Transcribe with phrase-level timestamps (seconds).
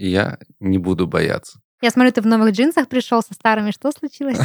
[0.00, 1.60] и я не буду бояться.
[1.82, 3.70] Я смотрю, ты в новых джинсах пришел со старыми.
[3.70, 4.38] Что случилось?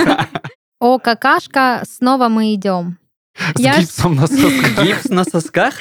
[0.80, 2.98] О, какашка, снова мы идем.
[3.56, 4.84] С Я гипсом на сосках.
[4.84, 5.74] Гипс на сосках?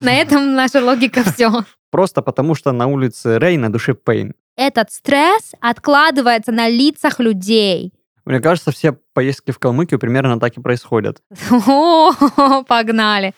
[0.00, 1.64] На этом наша логика все.
[1.90, 4.34] Просто потому, что на улице Рей, на душе Пейн.
[4.56, 7.92] Этот стресс откладывается на лицах людей.
[8.24, 11.20] Мне кажется, все поездки в Калмыкию примерно так и происходят.
[11.50, 13.34] О, погнали.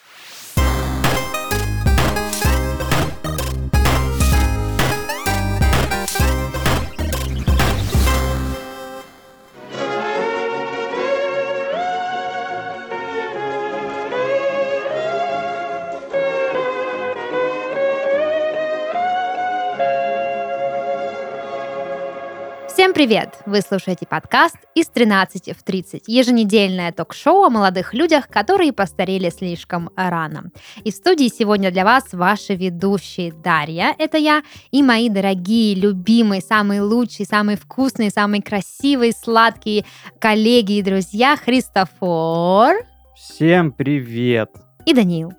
[22.97, 23.41] Привет!
[23.45, 29.91] Вы слушаете подкаст «Из 13 в 30» еженедельное ток-шоу о молодых людях, которые постарели слишком
[29.97, 30.51] рано.
[30.83, 36.41] И в студии сегодня для вас ваши ведущие Дарья, это я, и мои дорогие, любимые,
[36.41, 39.85] самые лучшие, самые вкусные, самые красивые, сладкие
[40.19, 42.77] коллеги и друзья Христофор
[43.15, 44.49] Всем привет!
[44.87, 45.35] и Даниил.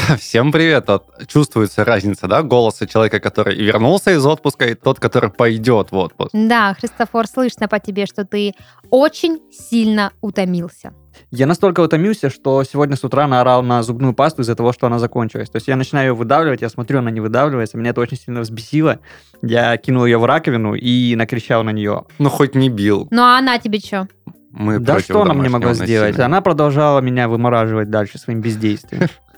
[0.18, 0.88] Всем привет.
[0.88, 5.90] Вот чувствуется разница, да, голоса человека, который и вернулся из отпуска, и тот, который пойдет
[5.90, 6.30] в отпуск.
[6.32, 8.54] Да, Христофор, слышно по тебе, что ты
[8.90, 10.92] очень сильно утомился.
[11.30, 14.98] Я настолько утомился, что сегодня с утра наорал на зубную пасту из-за того, что она
[14.98, 15.50] закончилась.
[15.50, 18.40] То есть я начинаю ее выдавливать, я смотрю, она не выдавливается, меня это очень сильно
[18.40, 19.00] взбесило.
[19.42, 22.04] Я кинул ее в раковину и накричал на нее.
[22.18, 23.08] Ну, хоть не бил.
[23.10, 24.08] Ну а она тебе что?
[24.52, 26.10] Мы да что она мне могла сделать?
[26.10, 26.24] насилия.
[26.24, 29.08] Она продолжала меня вымораживать дальше своим бездействием.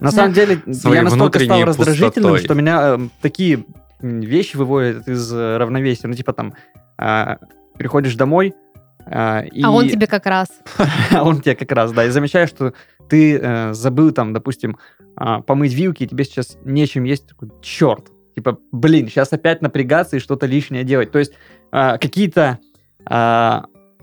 [0.00, 3.64] На самом деле, я настолько стал раздражительным, что меня э, такие
[4.00, 6.08] вещи выводят из э, равновесия.
[6.08, 6.54] Ну, типа там,
[6.98, 7.38] а,
[7.78, 8.54] приходишь домой,
[9.06, 9.62] а, и...
[9.62, 10.48] А он тебе как раз.
[11.12, 12.74] А он тебе как раз, да, и замечаешь, что
[13.08, 14.78] ты э, забыл там, допустим,
[15.14, 20.16] а, помыть вилки, и тебе сейчас нечем есть, такой, черт, типа, блин, сейчас опять напрягаться
[20.16, 21.12] и что-то лишнее делать.
[21.12, 21.32] То есть
[21.70, 22.58] а, какие-то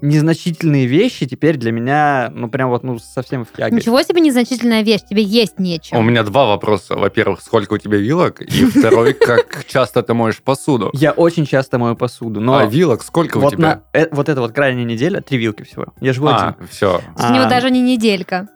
[0.03, 3.85] незначительные вещи теперь для меня, ну, прям вот, ну, совсем в тягость.
[3.85, 5.97] Ничего себе незначительная вещь, тебе есть нечего.
[5.97, 6.95] У меня два вопроса.
[6.95, 8.41] Во-первых, сколько у тебя вилок?
[8.41, 10.91] И второй, как часто ты моешь посуду?
[10.93, 13.81] Я очень часто мою посуду, но А вилок сколько у вот, тебя?
[13.93, 15.85] на, э, вот эта вот крайняя неделя, три вилки всего.
[16.01, 16.39] Я живу один.
[16.39, 17.01] А, все.
[17.17, 18.49] У него А, даже не неделька.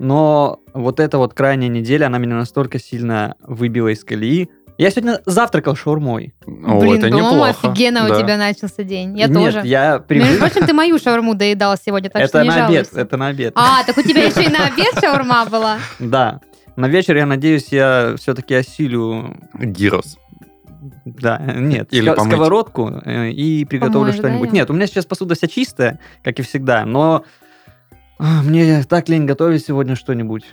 [0.00, 4.48] Но вот эта вот крайняя неделя, она меня настолько сильно выбила из колеи.
[4.78, 6.34] Я сегодня завтракал шаурмой.
[6.46, 7.48] О, Блин, это по-моему, неплохо.
[7.68, 8.18] офигенно у Да.
[8.22, 9.18] тебя начался день.
[9.18, 9.62] Я Нет, тоже.
[9.64, 12.88] я при- Между прочим, ты мою шаурму доедал сегодня, так что Это не на обед,
[12.94, 13.52] это на обед.
[13.56, 15.78] А, так у тебя еще и на обед шаурма была?
[15.98, 16.40] Да.
[16.76, 20.16] На вечер, я надеюсь, я все-таки осилю, Гирос.
[21.04, 22.32] да, нет, Или помыть.
[22.32, 24.48] сковородку э, и приготовлю Помоешь, да, что-нибудь.
[24.50, 24.54] её?
[24.54, 27.24] Нет, у меня сейчас посуда вся чистая, как и всегда, но
[28.20, 30.44] а, мне так лень готовить сегодня что-нибудь.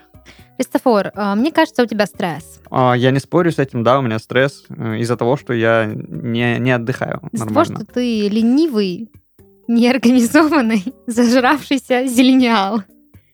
[0.57, 2.61] Христофор, а, мне кажется, у тебя стресс.
[2.71, 5.85] А, Я не спорю с этим, да, у меня стресс э, из-за того, что я
[5.85, 9.11] не, не отдыхаю Из-за того, что ты ленивый,
[9.67, 12.83] неорганизованный, зажравшийся зелениал.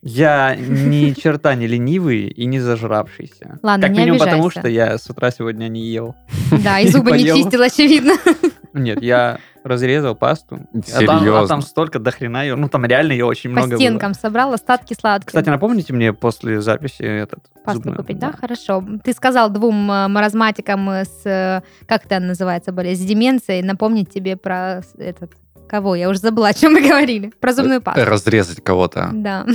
[0.02, 3.60] Я ни черта не ленивый и не зажравшийся.
[3.62, 4.60] Ладно, как не минимум потому, обижайся.
[4.60, 6.16] что я с утра сегодня не ел.
[6.64, 8.14] Да, и зубы не чистил, очевидно.
[8.72, 10.56] Нет, я разрезал пасту.
[10.72, 11.46] А там, а Серьезно?
[11.48, 12.56] там столько до хрена ее.
[12.56, 15.00] Ну, там реально ее очень По много стенкам собрал остатки было.
[15.00, 15.28] сладких.
[15.28, 17.40] Кстати, напомните мне после записи этот...
[17.64, 17.96] Пасту зубную?
[17.98, 18.32] купить, да?
[18.32, 18.84] Хорошо.
[19.04, 24.36] Ты сказал двум э, маразматикам с, э, как это называется, болезнь, с деменцией, напомнить тебе
[24.36, 25.32] про этот...
[25.72, 25.94] Кого?
[25.94, 27.32] Я уже забыла, о чем мы говорили.
[27.40, 28.04] Про зубную пасту.
[28.04, 29.08] Разрезать кого-то.
[29.14, 29.46] Да.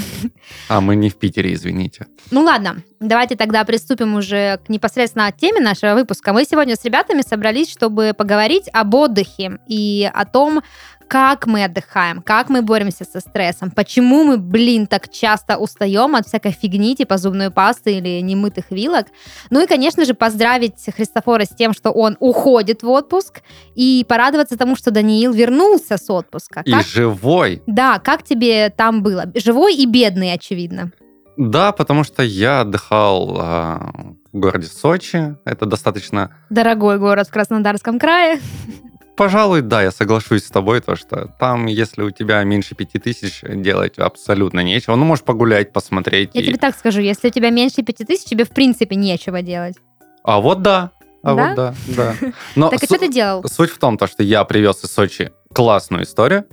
[0.67, 2.07] А мы не в Питере, извините.
[2.31, 6.33] Ну ладно, давайте тогда приступим уже к непосредственно теме нашего выпуска.
[6.33, 10.63] Мы сегодня с ребятами собрались, чтобы поговорить об отдыхе и о том,
[11.07, 16.27] как мы отдыхаем, как мы боремся со стрессом, почему мы, блин, так часто устаем от
[16.27, 19.07] всякой фигни, типа зубной пасты или немытых вилок.
[19.49, 23.41] Ну и, конечно же, поздравить Христофора с тем, что он уходит в отпуск,
[23.75, 26.61] и порадоваться тому, что Даниил вернулся с отпуска.
[26.65, 27.61] И Как- живой.
[27.67, 29.25] Да, как тебе там было?
[29.35, 30.91] Живой и бедный, очевидно.
[31.37, 33.91] Да, потому что я отдыхал а,
[34.33, 35.35] в городе Сочи.
[35.45, 36.35] Это достаточно...
[36.49, 38.39] Дорогой город в Краснодарском крае.
[39.17, 43.41] Пожалуй, да, я соглашусь с тобой, то что там, если у тебя меньше пяти тысяч,
[43.43, 44.95] делать абсолютно нечего.
[44.95, 46.29] Ну, можешь погулять, посмотреть.
[46.35, 49.41] Я и- тебе так скажу, если у тебя меньше пяти тысяч, тебе в принципе нечего
[49.41, 49.75] делать.
[50.23, 50.91] А вот да.
[51.23, 51.47] А Да?
[51.47, 52.15] вот да, да.
[52.55, 53.43] Но так су- что ты делал?
[53.47, 56.45] Суть в том, то, что я привез из Сочи классную историю.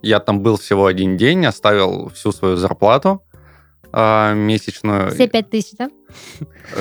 [0.00, 3.22] Я там был всего один день, оставил всю свою зарплату
[3.92, 5.10] а, месячную.
[5.12, 5.90] Все пять тысяч, да?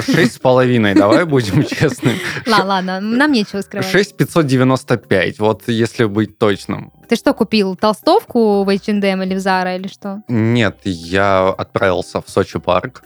[0.05, 2.19] Шесть с половиной, давай будем честными.
[2.45, 3.89] Ладно, ладно, нам нечего скрывать.
[3.89, 6.91] 6595, вот если быть точным.
[7.07, 7.75] Ты что купил?
[7.75, 10.21] Толстовку в H&M или в Zara или что?
[10.27, 13.03] Нет, я отправился в Сочи парк.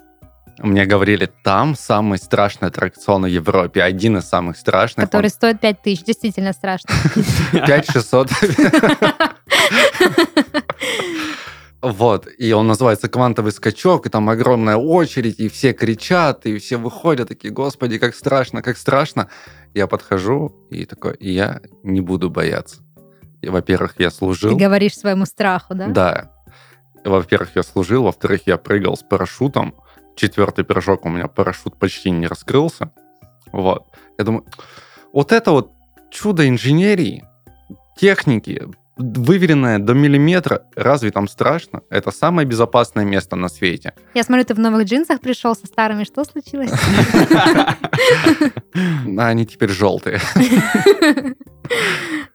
[0.60, 5.08] Мне говорили, там самый страшный аттракцион в Европе, один из самых страшных.
[5.08, 6.94] Который стоит 5 тысяч, действительно страшно.
[7.52, 8.30] 5600.
[11.84, 16.78] Вот, и он называется «Квантовый скачок», и там огромная очередь, и все кричат, и все
[16.78, 19.28] выходят такие, господи, как страшно, как страшно.
[19.74, 22.78] Я подхожу и такой, я не буду бояться.
[23.42, 24.52] Во-первых, я служил.
[24.52, 25.88] Ты говоришь своему страху, да?
[25.88, 26.32] Да.
[27.04, 29.76] Во-первых, я служил, во-вторых, я прыгал с парашютом.
[30.16, 32.94] Четвертый прыжок у меня парашют почти не раскрылся.
[33.52, 33.88] Вот.
[34.18, 34.46] Я думаю,
[35.12, 35.72] вот это вот
[36.10, 37.26] чудо инженерии,
[37.98, 41.82] техники, выверенное до миллиметра, разве там страшно?
[41.90, 43.94] Это самое безопасное место на свете.
[44.14, 46.04] Я смотрю, ты в новых джинсах пришел со старыми.
[46.04, 46.72] Что случилось?
[49.18, 50.20] Они теперь желтые.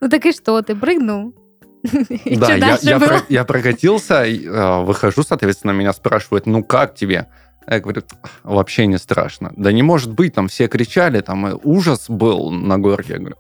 [0.01, 1.35] Ну так и что, ты прыгнул?
[2.25, 7.29] Да, я, я, про- я прокатился, э, выхожу, соответственно, меня спрашивают, ну как тебе?
[7.69, 8.03] Я говорю,
[8.43, 9.53] вообще не страшно.
[9.57, 13.15] Да не может быть, там все кричали, там э, ужас был на горке.
[13.15, 13.37] Я говорю,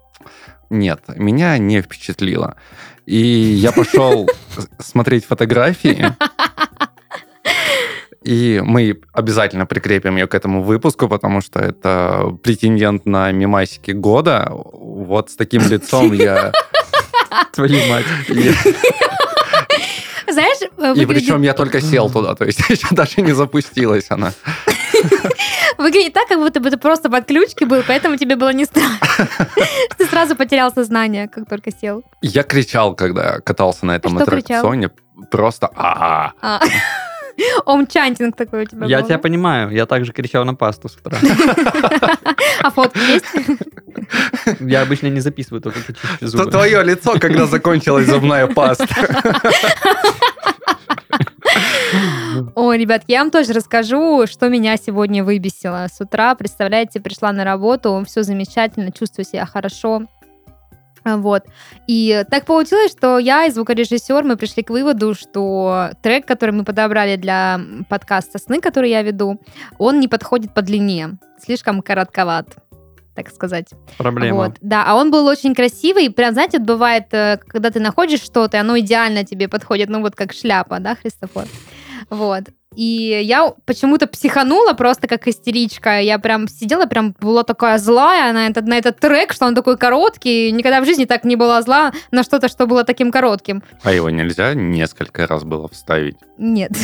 [0.70, 2.56] нет, меня не впечатлило.
[3.06, 4.28] И я пошел
[4.78, 6.14] смотреть фотографии.
[8.22, 14.48] И мы обязательно прикрепим ее к этому выпуску, потому что это претендент на мимасики года.
[14.52, 16.52] Вот с таким лицом я...
[17.54, 18.04] Твою мать.
[20.30, 24.32] Знаешь, э, И причем я только сел туда, то есть еще даже не запустилась она.
[25.78, 28.98] Выглядит так, как будто бы ты просто под ключки был, поэтому тебе было не страшно.
[29.96, 32.02] Ты сразу потерял сознание, как только сел.
[32.22, 34.90] Я кричал, когда катался на этом аттракционе.
[35.30, 36.32] Просто а.
[37.66, 39.22] Ом-чантинг такой у тебя Я был, тебя да?
[39.22, 41.18] понимаю, я также кричал на пасту с утра.
[42.60, 43.24] А фотки есть?
[44.58, 46.50] Я обычно не записываю, только чищу зубы.
[46.50, 48.84] твое лицо, когда закончилась зубная паста.
[52.54, 55.86] Ой, ребят, я вам тоже расскажу, что меня сегодня выбесило.
[55.92, 60.02] С утра, представляете, пришла на работу, все замечательно, чувствую себя хорошо.
[61.04, 61.44] А, Вот.
[61.86, 66.64] И так получилось, что я и звукорежиссер, мы пришли к выводу, что трек, который мы
[66.64, 69.40] подобрали для подкаста «Сны», который я веду,
[69.78, 72.56] он не подходит по длине, слишком коротковат
[73.14, 73.66] так сказать.
[73.96, 74.36] Проблема.
[74.36, 76.08] Вот, да, а он был очень красивый.
[76.08, 80.14] Прям, знаете, вот бывает, э, когда ты находишь что-то, оно идеально тебе подходит, ну вот
[80.14, 81.44] как шляпа, да, Христофор?
[82.10, 82.44] Вот.
[82.78, 85.98] И я почему-то психанула просто как истеричка.
[85.98, 89.76] Я прям сидела, прям была такая злая на этот, на этот трек, что он такой
[89.76, 90.52] короткий.
[90.52, 93.64] Никогда в жизни так не была зла на что-то, что было таким коротким.
[93.82, 96.18] А его нельзя несколько раз было вставить?
[96.38, 96.70] Нет.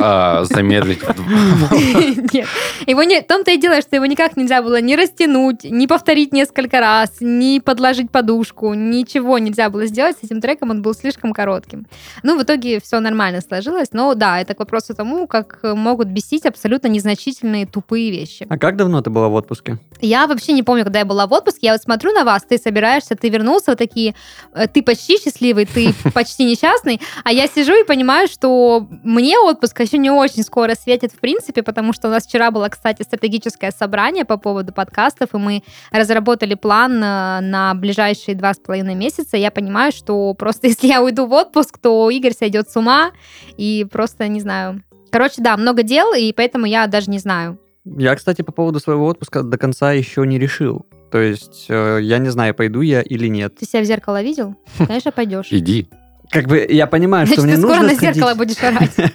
[0.00, 1.00] А, замедлить
[2.32, 2.46] Нет.
[2.86, 3.20] Его не...
[3.20, 7.16] В том-то и дело, что его никак нельзя было ни растянуть, ни повторить несколько раз,
[7.18, 11.86] ни подложить подушку, ничего нельзя было сделать с этим треком, он был слишком коротким.
[12.22, 16.46] Ну, в итоге все нормально сложилось, но да, это к вопросу тому, как могут бесить
[16.46, 18.46] абсолютно незначительные тупые вещи.
[18.48, 19.78] А как давно ты была в отпуске?
[20.00, 21.66] Я вообще не помню, когда я была в отпуске.
[21.68, 24.14] Я вот смотрю на вас, ты собираешься, ты вернулся, вот такие,
[24.54, 29.80] э, ты почти счастливый, ты почти несчастный, а я сижу и понимаю, что мне отпуск
[29.80, 33.70] еще не очень скоро светит в принципе, потому что у нас вчера было, кстати, стратегическое
[33.70, 39.36] собрание по поводу подкастов, и мы разработали план э, на ближайшие два с половиной месяца.
[39.36, 43.12] Я понимаю, что просто если я уйду в отпуск, то Игорь сойдет с ума,
[43.56, 44.77] и просто не знаю.
[45.10, 47.58] Короче, да, много дел, и поэтому я даже не знаю.
[47.84, 50.86] Я, кстати, по поводу своего отпуска до конца еще не решил.
[51.10, 53.56] То есть э, я не знаю, пойду я или нет.
[53.56, 54.56] Ты себя в зеркало видел?
[54.78, 55.48] Конечно, пойдешь.
[55.50, 55.88] Иди.
[56.30, 58.56] Как бы я понимаю, что Значит, мне ты скоро нужно на зеркало сходить.
[58.56, 59.12] будешь орать.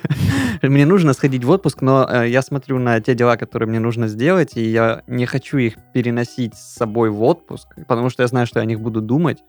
[0.63, 4.07] Мне нужно сходить в отпуск, но э, я смотрю на те дела, которые мне нужно
[4.07, 8.47] сделать, и я не хочу их переносить с собой в отпуск, потому что я знаю,
[8.47, 9.43] что я о них буду думать.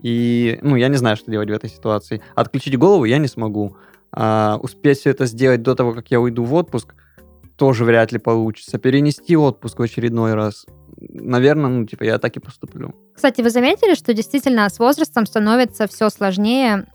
[0.00, 2.22] И, ну, я не знаю, что делать в этой ситуации.
[2.36, 3.76] Отключить голову я не смогу.
[4.16, 6.94] А успеть все это сделать до того, как я уйду в отпуск,
[7.56, 8.78] тоже вряд ли получится.
[8.78, 10.66] Перенести отпуск в очередной раз,
[10.96, 12.94] наверное, ну, типа, я так и поступлю.
[13.14, 16.86] Кстати, вы заметили, что действительно с возрастом становится все сложнее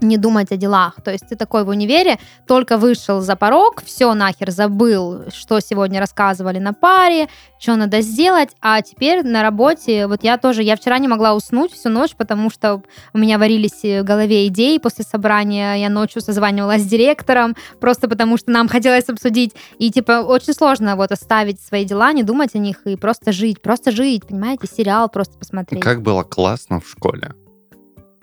[0.00, 0.96] не думать о делах.
[1.02, 6.00] То есть ты такой в универе, только вышел за порог, все нахер забыл, что сегодня
[6.00, 7.28] рассказывали на паре,
[7.58, 11.72] что надо сделать, а теперь на работе, вот я тоже, я вчера не могла уснуть
[11.72, 16.82] всю ночь, потому что у меня варились в голове идеи после собрания, я ночью созванивалась
[16.82, 21.84] с директором, просто потому что нам хотелось обсудить, и типа очень сложно вот оставить свои
[21.84, 25.82] дела, не думать о них и просто жить, просто жить, понимаете, сериал просто посмотреть.
[25.82, 27.34] Как было классно в школе.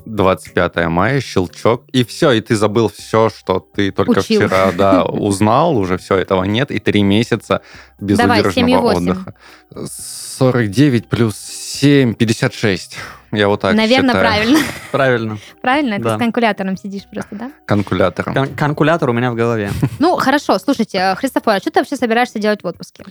[0.06, 4.42] 25 мая, щелчок, и все, и ты забыл все, что ты только Учил.
[4.42, 7.62] вчера да, узнал, уже все, этого нет, и три месяца
[8.00, 9.10] Давай, безудержного восемь.
[9.12, 9.34] отдыха.
[9.76, 12.98] 49 плюс 7, 56.
[13.32, 14.26] Я вот так Наверное, считаю.
[14.28, 14.60] правильно.
[14.92, 15.38] Правильно.
[15.62, 15.98] Правильно?
[16.00, 17.52] Ты с калькулятором сидишь просто, да?
[17.66, 18.34] Калькулятором.
[18.34, 19.72] Кон- Калькулятор у меня в голове.
[20.00, 20.58] Ну, хорошо.
[20.60, 23.04] Слушайте, э, Христофор, а что ты вообще собираешься делать в отпуске?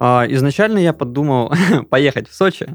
[0.00, 1.52] А, Изначально я подумал
[1.90, 2.68] поехать в Сочи,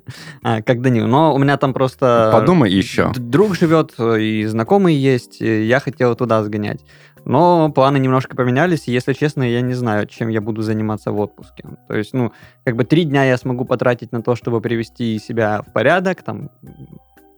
[0.43, 2.29] а, как Данил, но у меня там просто...
[2.33, 3.11] Подумай еще.
[3.15, 6.81] Друг живет э, и знакомый есть, и я хотел туда сгонять.
[7.25, 11.19] Но планы немножко поменялись, и, если честно, я не знаю, чем я буду заниматься в
[11.19, 11.63] отпуске.
[11.87, 12.33] То есть, ну,
[12.65, 16.49] как бы три дня я смогу потратить на то, чтобы привести себя в порядок, там,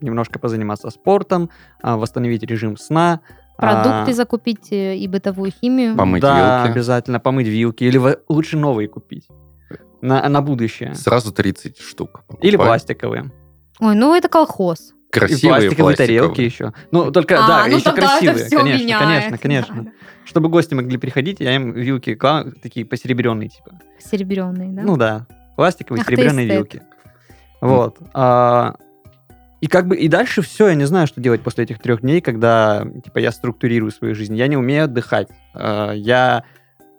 [0.00, 1.50] немножко позаниматься спортом,
[1.82, 3.20] а, восстановить режим сна.
[3.56, 5.96] Продукты а, закупить э, и бытовую химию?
[5.96, 6.72] Помыть да, вилки.
[6.72, 7.84] обязательно помыть вилки.
[7.84, 9.28] Или лучше новые купить.
[10.02, 10.94] На, на будущее.
[10.94, 12.22] Сразу 30 штук.
[12.42, 12.72] Или покупай.
[12.72, 13.30] пластиковые.
[13.80, 14.92] Ой, ну это колхоз.
[15.16, 15.96] И Красивые пластиковые пластиковые.
[15.96, 16.72] тарелки еще.
[16.90, 18.50] Ну, только, А, да, ну еще тогда это красивые.
[18.50, 19.02] конечно, меняет.
[19.02, 19.82] конечно, конечно.
[19.84, 19.90] Да.
[20.24, 23.78] Чтобы гости могли приходить, я им вилки клал, такие посеребренные, типа.
[23.98, 24.82] Серебряный, да?
[24.82, 26.82] Ну да, пластиковые Ах серебряные вилки.
[27.60, 27.98] Вот.
[28.12, 28.74] А,
[29.60, 32.20] и как бы и дальше все, я не знаю, что делать после этих трех дней,
[32.20, 34.36] когда типа я структурирую свою жизнь.
[34.36, 35.28] Я не умею отдыхать.
[35.54, 36.44] А, я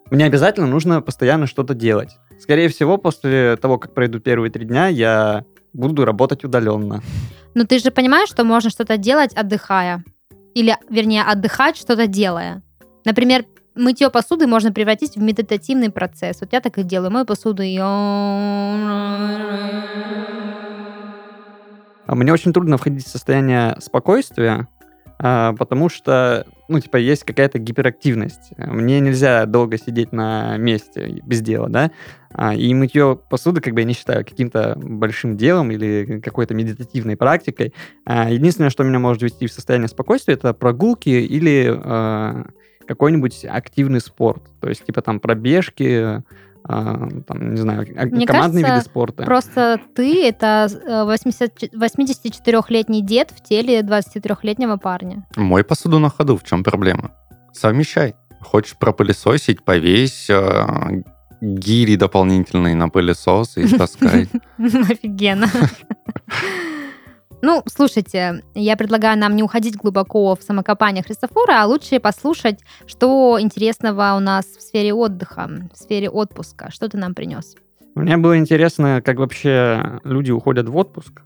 [0.10, 2.18] мне обязательно нужно постоянно что-то делать.
[2.40, 5.44] Скорее всего, после того, как пройдут первые три дня, я
[5.74, 7.02] буду работать удаленно.
[7.58, 10.04] Но ты же понимаешь, что можно что-то делать, отдыхая.
[10.54, 12.62] Или, вернее, отдыхать, что-то делая.
[13.04, 16.40] Например, мытье посуды можно превратить в медитативный процесс.
[16.40, 17.10] Вот я так и делаю.
[17.10, 17.76] Мою посуду и...
[17.80, 17.96] А
[22.10, 24.68] Мне очень трудно входить в состояние спокойствия,
[25.18, 28.52] потому что, ну, типа, есть какая-то гиперактивность.
[28.58, 31.92] Мне нельзя долго сидеть на месте без дела, да,
[32.32, 37.16] А, и мытье посуды, как бы, я не считаю каким-то большим делом или какой-то медитативной
[37.18, 37.74] практикой.
[38.06, 42.46] А, Единственное, что меня может ввести в состояние спокойствия, это прогулки или а,
[42.88, 44.44] какой-нибудь активный спорт.
[44.62, 46.24] То есть, типа, там, пробежки,
[46.68, 49.24] а, там, не знаю, а- Мне командные кажется, виды спорта.
[49.24, 55.26] Просто ты— это э, 80 84-летний дед в теле 23-летнего парня.
[55.36, 57.12] Мой посуду на ходу, в чем проблема?
[57.54, 58.16] Совмещай.
[58.42, 60.66] Хочешь пропылесосить, повесь э,
[61.42, 64.30] гири дополнительные на пылесос и таскай.
[64.58, 65.48] Офигенно.
[67.42, 73.38] Ну, слушайте, я предлагаю нам не уходить глубоко в самокопание Христофора, а лучше послушать, что
[73.40, 76.72] интересного у нас в сфере отдыха, в сфере отпуска.
[76.72, 77.56] Что ты нам принес?
[77.94, 81.22] Мне было интересно, как вообще люди уходят в отпуск,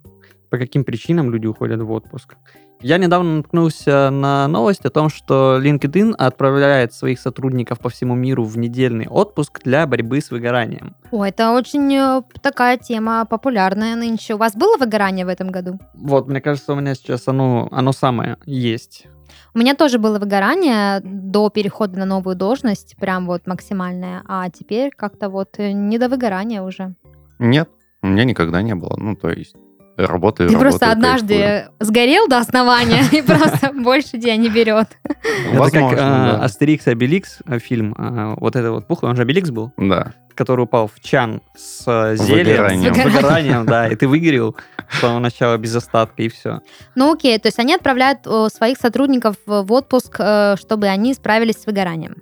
[0.52, 2.36] по каким причинам люди уходят в отпуск.
[2.82, 8.44] Я недавно наткнулся на новость о том, что LinkedIn отправляет своих сотрудников по всему миру
[8.44, 10.96] в недельный отпуск для борьбы с выгоранием.
[11.12, 14.34] О, это очень э, такая тема популярная нынче.
[14.34, 15.80] У вас было выгорание в этом году?
[15.94, 19.08] Вот, мне кажется, у меня сейчас оно, оно самое есть.
[19.54, 24.92] У меня тоже было выгорание до перехода на новую должность, прям вот максимальное, а теперь
[24.94, 26.96] как-то вот э, не до выгорания уже.
[27.40, 27.70] Нет,
[28.02, 28.98] у меня никогда не было.
[28.98, 29.56] Ну, то есть,
[29.98, 30.92] работаю, Ты работаю, просто кайфую.
[30.92, 34.88] однажды сгорел до основания и просто больше тебя не берет.
[35.08, 36.44] Это как да.
[36.44, 37.94] Астерикс и Обеликс э, фильм.
[37.98, 40.14] э, вот это вот пухлый, он же Обеликс был, Да.
[40.36, 42.94] который упал в чан с э, зельем.
[42.96, 43.88] С выгоранием, да.
[43.88, 44.56] И ты выгорел
[44.90, 46.62] с самого начала без остатка, и все.
[46.96, 48.20] Ну окей, то есть они отправляют
[48.54, 52.16] своих сотрудников в в отпуск, э, чтобы они справились с выгоранием.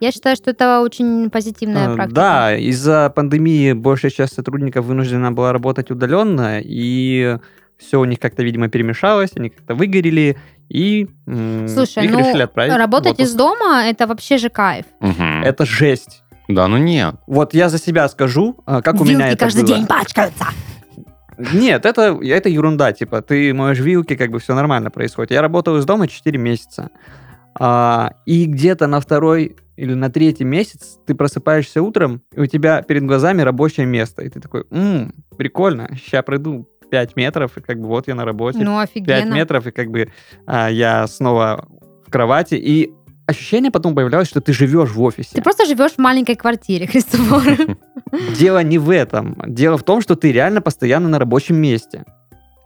[0.00, 2.14] Я считаю, что это очень позитивная Э, практика.
[2.14, 7.36] Да, из-за пандемии большая часть сотрудников вынуждена была работать удаленно, и
[7.76, 10.36] все у них как-то, видимо, перемешалось, они как-то выгорели,
[10.68, 12.74] и м, Слушай, их ну, решили отправить.
[12.76, 14.84] работать из дома это вообще же кайф.
[15.00, 15.42] Мгм.
[15.44, 16.22] Это жесть.
[16.48, 17.16] Да, ну нет.
[17.26, 19.76] Вот я за себя скажу, а, как у меня Вилки это каждый было.
[19.76, 20.46] день пачкаются.
[21.52, 25.30] Нет, это, это ерунда, типа, ты моешь вилки, как бы все нормально происходит.
[25.30, 26.90] Я работал из дома 4 месяца,
[27.58, 32.82] а, и где-то на второй или на третий месяц ты просыпаешься утром, и у тебя
[32.82, 37.80] перед глазами рабочее место, и ты такой, «М, прикольно, сейчас пройду 5 метров, и как
[37.80, 39.34] бы вот я на работе, Ну 5 офигенно.
[39.34, 40.10] метров, и как бы
[40.46, 41.66] а, я снова
[42.06, 42.92] в кровати, и
[43.26, 45.30] ощущение потом появлялось, что ты живешь в офисе.
[45.34, 47.42] Ты просто живешь в маленькой квартире, Христофор.
[48.38, 49.36] Дело не в этом.
[49.46, 52.04] Дело в том, что ты реально постоянно на рабочем месте.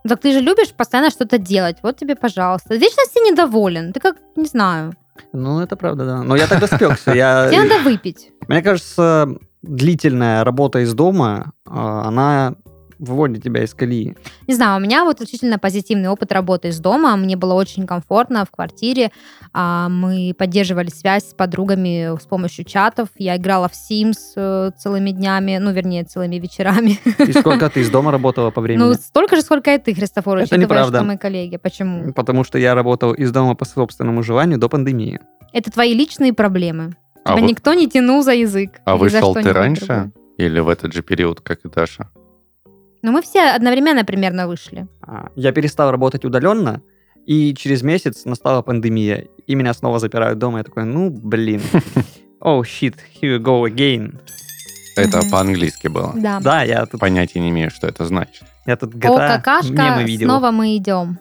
[0.09, 1.77] Так ты же любишь постоянно что-то делать.
[1.83, 2.75] Вот тебе, пожалуйста.
[2.77, 3.93] Вечно все недоволен.
[3.93, 4.93] Ты как, не знаю.
[5.33, 6.23] Ну, это правда, да.
[6.23, 7.13] Но я тогда спекся.
[7.13, 8.31] Я, Тебе надо выпить.
[8.49, 9.29] мне кажется,
[9.63, 12.55] длительная работа из дома, а, она
[13.03, 14.17] выводит тебя из колеи.
[14.47, 17.17] Не знаю, у меня вот исключительно позитивный опыт работы из дома.
[17.17, 19.11] Мне было очень комфортно в квартире.
[19.53, 23.09] А, Мы поддерживали связь с подругами с помощью чатов.
[23.19, 26.99] Я играла в Sims э, целыми днями, ну, вернее, целыми вечерами.
[27.19, 28.85] И сколько ты из дома работала по времени?
[28.87, 30.99] Ну, столько же, сколько и ты, Христофор, Это неправда.
[30.99, 31.57] что мы коллеги.
[31.57, 32.13] Почему?
[32.13, 35.21] Потому что я работал из дома по собственному желанию до пандемии.
[35.53, 36.95] Это твои личные проблемы.
[37.25, 38.81] А, Тебя вы- никто не тянул за язык.
[38.85, 39.87] а вышел ты раньше?
[39.87, 40.13] другое.
[40.39, 42.09] Или в этот же период, как и Даша?
[43.03, 44.87] Ну, мы все одновременно примерно вышли.
[45.03, 46.83] а, я перестал работать удаленно,
[47.27, 50.59] и через месяц настала пандемия, и меня снова запирают дома.
[50.59, 51.61] Я такой, ну, блин.
[52.45, 54.19] Oh, shit, here we go again.
[54.97, 56.13] Это по-английски было.
[56.17, 56.41] Да.
[56.41, 58.43] Да, я тут, Понятия не имею, что это значит.
[58.67, 60.27] я тут О, GTA какашка, мемы видел.
[60.27, 61.21] снова мы идем.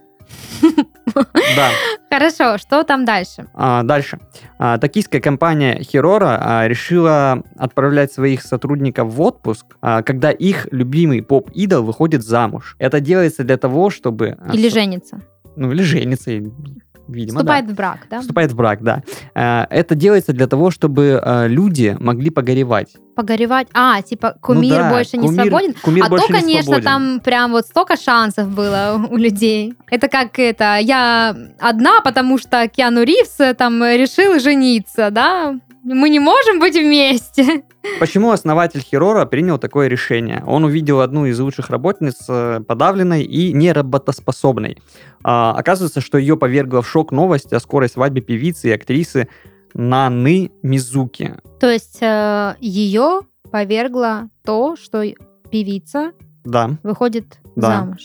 [1.56, 1.70] Да.
[2.10, 3.46] Хорошо, что там дальше?
[3.54, 4.20] А, дальше.
[4.60, 11.22] А, токийская компания Хирора а, решила отправлять своих сотрудников в отпуск, а, когда их любимый
[11.22, 12.76] поп-идол выходит замуж.
[12.80, 14.38] Это делается для того, чтобы...
[14.40, 15.22] а, Или с- женится?
[15.56, 17.56] Ну, или женится, видимо, да.
[17.58, 18.22] Вступает в брак, да?
[18.22, 19.04] Вступает в брак, да.
[19.36, 22.96] А, Это делается для того, чтобы а, люди могли погоревать.
[23.22, 23.68] Погоревать.
[23.74, 25.76] А, типа кумир Ну да, больше не кумир- свободен?
[25.82, 26.84] Кумир а то, не конечно, свободен.
[26.86, 29.76] там прям вот столько шансов было у людей.
[29.92, 35.56] Это как это, я одна, потому что Киану Ривз э, там решил жениться, да?
[35.84, 37.64] Мы не можем быть вместе.
[38.00, 40.44] Почему основатель Хирора принял такое решение?
[40.46, 44.78] Он увидел одну из лучших работниц э, подавленной и неработоспособной.
[45.24, 49.28] А, оказывается, что ее повергла в шок новость о скорой свадьбе певицы и актрисы
[49.74, 51.36] Наны Мизуки.
[51.60, 55.04] То есть э, ее повергло то, что
[55.52, 56.12] певица
[56.44, 57.68] Да, выходит Да.
[57.78, 58.02] замуж.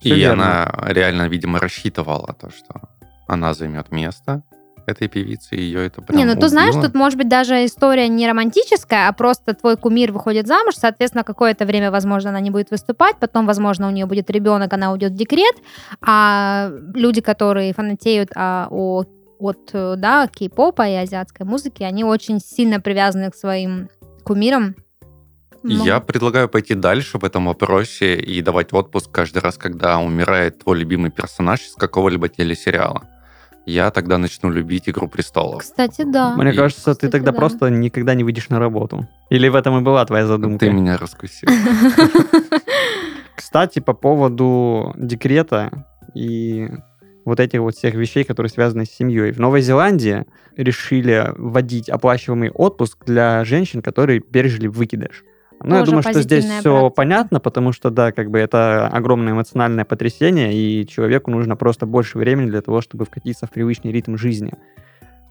[0.00, 0.64] Всё И верно.
[0.64, 2.88] она реально, видимо, рассчитывала то, что
[3.26, 4.42] она займет место
[4.86, 6.84] этой певицы, и ее это прям не, ну ты знаешь, убило.
[6.86, 11.66] тут может быть даже история не романтическая, а просто твой кумир выходит замуж, соответственно, какое-то
[11.66, 15.16] время, возможно, она не будет выступать, потом, возможно, у нее будет ребенок, она уйдет в
[15.16, 15.54] декрет,
[16.00, 19.04] а люди, которые фанатеют а, о,
[19.38, 23.88] от э, да, кей-попа и азиатской музыки, они очень сильно привязаны к своим
[24.24, 24.74] кумирам.
[25.62, 30.60] Ну, Я предлагаю пойти дальше в этом вопросе и давать отпуск каждый раз, когда умирает
[30.62, 33.02] твой любимый персонаж из какого-либо телесериала.
[33.66, 35.60] Я тогда начну любить «Игру престолов».
[35.62, 36.34] Кстати, да.
[36.36, 37.38] Мне И- кажется, ты Кстати, тогда да.
[37.38, 39.06] просто никогда не выйдешь на работу.
[39.30, 40.60] Или в этом и была твоя задумка?
[40.64, 41.48] Ты меня раскусил.
[43.36, 46.68] Кстати, по поводу декрета и
[47.28, 49.30] вот этих вот всех вещей, которые связаны с семьей.
[49.32, 50.24] В Новой Зеландии
[50.56, 55.24] решили вводить оплачиваемый отпуск для женщин, которые пережили выкидыш.
[55.62, 56.94] Ну, я Тоже думаю, что здесь позитивная все практика.
[56.94, 62.18] понятно, потому что, да, как бы это огромное эмоциональное потрясение, и человеку нужно просто больше
[62.18, 64.52] времени для того, чтобы вкатиться в привычный ритм жизни.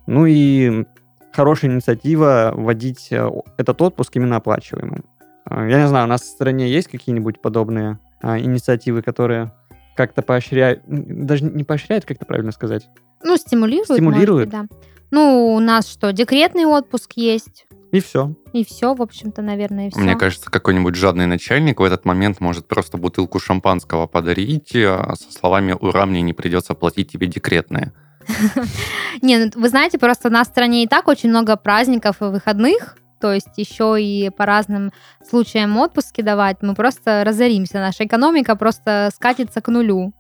[0.06, 0.86] Ну и
[1.32, 5.06] хорошая инициатива вводить э, этот отпуск именно оплачиваемым.
[5.46, 9.52] А, Я не знаю, у нас в стране есть какие-нибудь подобные а, инициативы, которые
[9.98, 12.88] как-то поощряют, м, даже не поощряют, как это правильно сказать,
[13.24, 13.90] Ну, стимулирует.
[13.90, 14.50] может Стимулирует.
[14.50, 14.68] быть, да.
[15.12, 18.36] Ну, у нас что, декретный отпуск есть, и все.
[18.54, 20.00] и все, в общем-то, наверное, и все.
[20.00, 25.32] Мне кажется, какой-нибудь жадный начальник в этот момент может просто бутылку шампанского подарить а, со
[25.32, 27.94] словами «Ура, мне не придется платить тебе декретные».
[29.22, 32.26] Не, ну, вы знаете, просто у нас в стране и так очень много праздников и
[32.26, 34.92] выходных, то есть еще и по разным
[35.28, 40.14] случаям отпуски давать, мы просто разоримся, наша экономика просто скатится к нулю.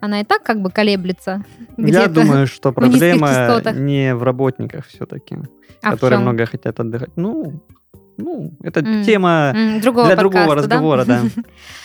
[0.00, 1.44] Она и так как бы колеблется.
[1.76, 5.36] Я думаю, что проблема не в работниках все-таки,
[5.82, 7.10] А которые много хотят отдыхать.
[7.16, 7.62] Ну,
[8.16, 9.02] ну, это М.
[9.04, 10.74] тема М, другого для другого подкаста, да?
[10.76, 11.22] разговора, да.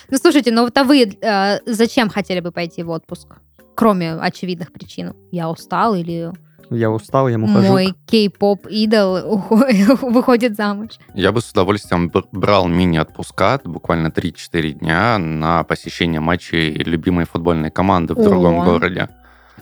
[0.10, 3.38] Ну, слушайте, ну вот а вы э, зачем хотели бы пойти в отпуск?
[3.76, 5.13] Кроме очевидных причин.
[5.32, 6.32] Я устал или
[6.69, 7.67] Я устал, я ухожу.
[7.71, 10.89] мой кей-поп идол ухо- выходит замуж.
[11.13, 17.71] Я бы с удовольствием бр- брал мини-отпуска, буквально 3-4 дня, на посещение матчей любимой футбольной
[17.71, 18.65] команды в другом О.
[18.65, 19.10] городе.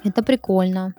[0.03, 0.93] Это прикольно.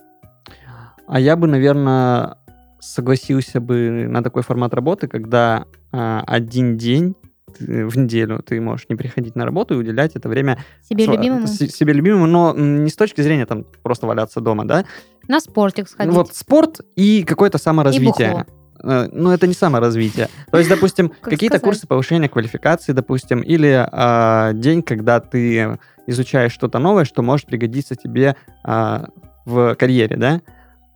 [1.06, 2.36] А я бы, наверное,
[2.80, 7.14] согласился бы на такой формат работы, когда а, один день
[7.60, 11.46] в неделю ты можешь не приходить на работу и уделять это время Себе сво- любимому
[11.46, 14.84] с- себе любимому, но не с точки зрения там просто валяться дома, да?
[15.28, 16.12] На спортик сходить.
[16.14, 18.30] Вот спорт и какое-то саморазвитие.
[18.30, 18.46] бухло.
[18.82, 20.28] Э, Ну, это не саморазвитие.
[20.50, 21.64] То есть, допустим, Как какие-то сказать?
[21.64, 27.94] курсы повышения квалификации, допустим, или а, день, когда ты изучаешь что-то новое, что может пригодиться
[27.94, 29.06] тебе а,
[29.46, 30.40] в карьере, да?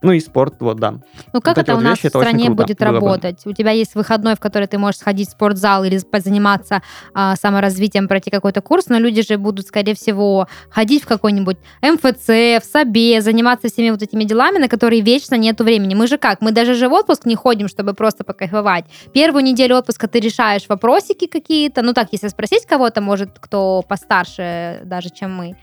[0.00, 0.94] Ну и спорт, вот, да.
[1.32, 3.44] Ну как вот это у вот нас вещи, в стране круто будет работать?
[3.46, 6.82] У тебя есть выходной, в который ты можешь сходить в спортзал или позаниматься
[7.14, 12.28] а, саморазвитием, пройти какой-то курс, но люди же будут, скорее всего, ходить в какой-нибудь МФЦ,
[12.28, 15.94] в САБе, заниматься всеми вот этими делами, на которые вечно нету времени.
[15.94, 16.42] Мы же как?
[16.42, 18.84] Мы даже же в отпуск не ходим, чтобы просто покайфовать.
[19.12, 24.80] Первую неделю отпуска ты решаешь вопросики какие-то, ну так, если спросить кого-то, может, кто постарше
[24.84, 25.56] даже, чем мы,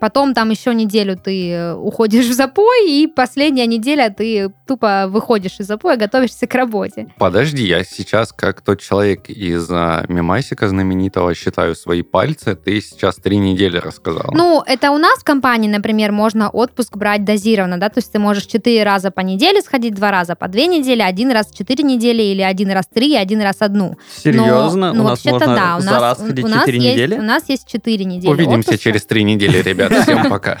[0.00, 5.58] Потом там еще неделю ты э, уходишь в запой, и последняя неделя ты тупо выходишь
[5.58, 7.08] из запоя, готовишься к работе.
[7.18, 12.54] Подожди, я сейчас как тот человек из а, мемасика знаменитого считаю свои пальцы.
[12.54, 14.30] Ты сейчас три недели рассказал.
[14.32, 18.18] Ну, это у нас в компании, например, можно отпуск брать дозированно, да, то есть ты
[18.18, 22.22] можешь четыре раза по неделе сходить, два раза по две недели, один раз четыре недели
[22.22, 23.96] или один раз три, один раз одну.
[24.22, 24.92] Серьезно?
[24.92, 26.78] ну, у нас вообще-то можно да, у за нас, раз у- ходить у нас 4
[26.78, 27.18] есть, недели?
[27.18, 28.78] У нас есть четыре недели Увидимся отпуска.
[28.78, 29.87] через три недели, ребят.
[29.88, 30.58] Всем пока.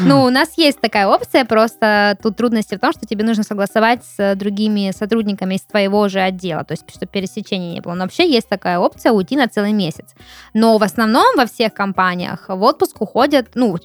[0.00, 4.04] Ну, у нас есть такая опция, просто тут трудности в том, что тебе нужно согласовать
[4.04, 7.94] с другими сотрудниками из твоего же отдела, то есть чтобы пересечения не было.
[7.94, 10.14] Но вообще есть такая опция уйти на целый месяц.
[10.54, 13.78] Но в основном во всех компаниях в отпуск уходят, ну,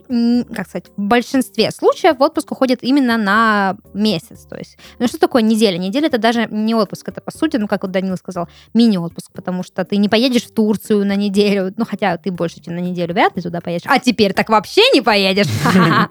[0.53, 4.45] как сказать, в большинстве случаев в отпуск уходят именно на месяц.
[4.49, 5.77] То есть, ну что такое неделя?
[5.77, 9.63] Неделя это даже не отпуск, это по сути, ну как вот Данил сказал, мини-отпуск, потому
[9.63, 13.13] что ты не поедешь в Турцию на неделю, ну хотя ты больше, чем на неделю
[13.13, 15.47] вряд ли туда поедешь, а теперь так вообще не поедешь.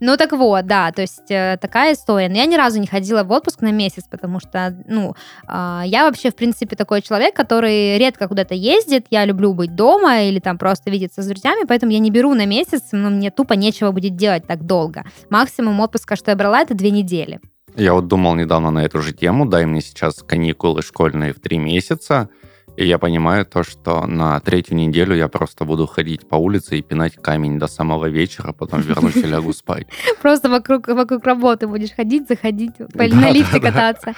[0.00, 2.28] Ну так вот, да, то есть э, такая история.
[2.28, 5.14] Но я ни разу не ходила в отпуск на месяц, потому что, ну,
[5.46, 9.06] а, я вообще, в принципе, такой человек, который редко куда-то ездит.
[9.10, 12.44] Я люблю быть дома или там просто видеться с друзьями, поэтому я не беру на
[12.44, 15.04] месяц, но мне тупо нечего будет делать так долго.
[15.30, 17.40] Максимум отпуска, что я брала, это две недели.
[17.76, 19.46] Я вот думал недавно на эту же тему.
[19.46, 22.28] Дай мне сейчас каникулы школьные в три месяца.
[22.76, 26.82] И я понимаю то, что на третью неделю я просто буду ходить по улице и
[26.82, 29.86] пинать камень до самого вечера, потом вернусь и лягу спать.
[30.22, 33.70] Просто вокруг, вокруг работы будешь ходить, заходить, Да, на лифте да, да.
[33.70, 34.14] кататься.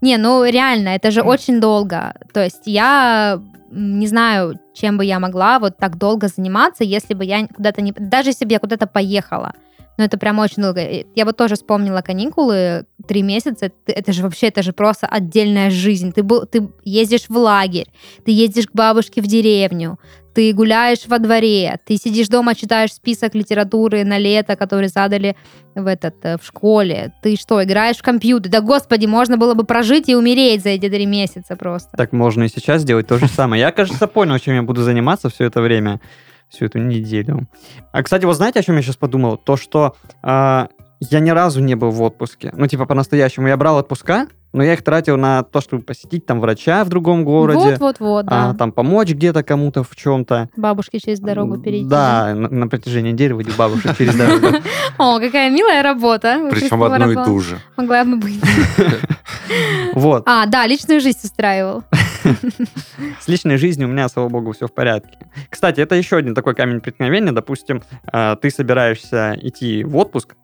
[0.00, 2.14] Не, ну реально, это же очень долго.
[2.32, 7.24] То есть я не знаю, чем бы я могла вот так долго заниматься, если бы
[7.24, 7.92] я куда-то не...
[7.92, 9.52] Даже если бы я куда-то поехала.
[10.00, 10.80] Но это прям очень долго.
[11.14, 13.66] Я вот тоже вспомнила каникулы, три месяца.
[13.66, 16.10] Это, это же вообще, это же просто отдельная жизнь.
[16.12, 17.88] Ты, был, ты ездишь в лагерь,
[18.24, 19.98] ты ездишь к бабушке в деревню,
[20.32, 25.36] ты гуляешь во дворе, ты сидишь дома, читаешь список литературы на лето, который задали
[25.74, 27.12] в, этот, э, в школе.
[27.22, 28.50] Ты что, играешь в компьютер?
[28.50, 31.94] Да, господи, можно было бы прожить и умереть за эти три месяца просто.
[31.94, 33.60] Так можно и сейчас сделать то же самое.
[33.60, 36.00] Я, кажется, понял, чем я буду заниматься все это время,
[36.50, 37.48] всю эту неделю.
[37.92, 39.36] А, кстати, вот знаете, о чем я сейчас подумал?
[39.36, 40.68] То, что а,
[41.00, 42.52] я ни разу не был в отпуске.
[42.54, 43.48] Ну, типа, по-настоящему.
[43.48, 47.24] Я брал отпуска, но я их тратил на то, чтобы посетить там врача в другом
[47.24, 48.50] городе, Вот-вот-вот, да.
[48.50, 50.48] а, там помочь где-то кому-то в чем-то.
[50.56, 51.88] Бабушке через дорогу перейти.
[51.88, 54.48] Да, на, на протяжении недели водить бабушек через дорогу.
[54.98, 56.48] О, какая милая работа.
[56.50, 57.58] Причем одну и ту же.
[57.76, 58.40] Могла бы быть.
[59.94, 60.22] Вот.
[60.26, 61.82] А, да, личную жизнь устраивал.
[63.20, 65.18] С личной жизнью у меня, слава богу, все в порядке.
[65.48, 67.32] Кстати, это еще один такой камень преткновения.
[67.32, 67.82] Допустим,
[68.12, 70.36] э, ты собираешься идти в отпуск,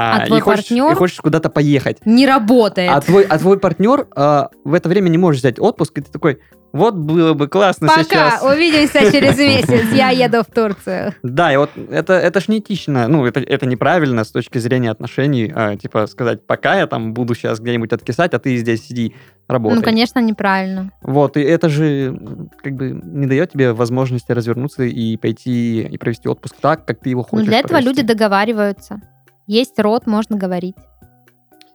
[0.00, 0.92] А и, твой хочешь, партнер?
[0.92, 1.98] и хочешь куда-то поехать.
[2.06, 2.90] Не работает.
[2.92, 6.12] А твой, а твой партнер э, в это время не может взять отпуск, и ты
[6.12, 6.38] такой,
[6.72, 8.42] вот было бы классно Пока, сейчас.
[8.42, 9.92] увидимся через месяц.
[9.92, 11.14] Я еду в Турцию.
[11.22, 15.52] Да, и вот это, это ж неэтично, ну, это, это неправильно с точки зрения отношений,
[15.54, 19.14] э, типа сказать, пока я там буду сейчас где-нибудь откисать, а ты здесь сиди,
[19.48, 19.78] работай.
[19.78, 20.92] Ну, конечно, неправильно.
[21.02, 22.16] Вот, и это же
[22.62, 27.08] как бы не дает тебе возможности развернуться и пойти и провести отпуск так, как ты
[27.10, 27.88] его Ну, хочешь для этого провести.
[27.88, 29.00] люди договариваются.
[29.48, 30.76] Есть рот, можно говорить.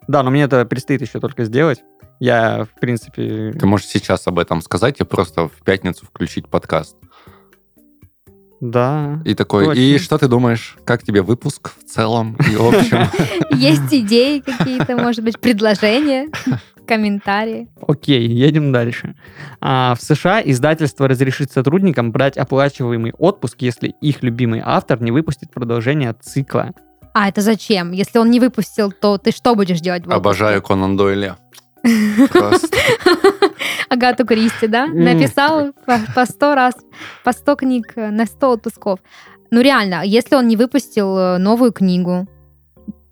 [0.08, 1.84] Да, но мне это предстоит еще только сделать.
[2.20, 3.52] Я, в принципе...
[3.60, 6.96] Ты можешь сейчас об этом сказать и просто в пятницу включить подкаст.
[8.62, 9.20] Да.
[9.26, 9.82] И такой, Точно.
[9.82, 13.08] и что ты думаешь, как тебе выпуск в целом и общем?
[13.58, 16.30] Есть идеи какие-то, может быть, предложения,
[16.88, 17.68] комментарии.
[17.88, 19.16] Окей, едем дальше.
[19.60, 25.52] А, в США издательство разрешит сотрудникам брать оплачиваемый отпуск, если их любимый автор не выпустит
[25.52, 26.72] продолжение цикла.
[27.13, 27.91] А это зачем?
[27.91, 30.04] Если он не выпустил, то ты что будешь делать?
[30.08, 31.38] Обожаю Конан Дойля.
[32.32, 32.78] Просто.
[33.89, 34.88] Агату Кристи, да?
[34.88, 35.73] Написал
[36.15, 36.73] по, 100 раз,
[37.23, 38.99] по 100 книг э, на 100 отпусков.
[39.52, 42.26] Ну реально, если он не выпустил э, новую книгу,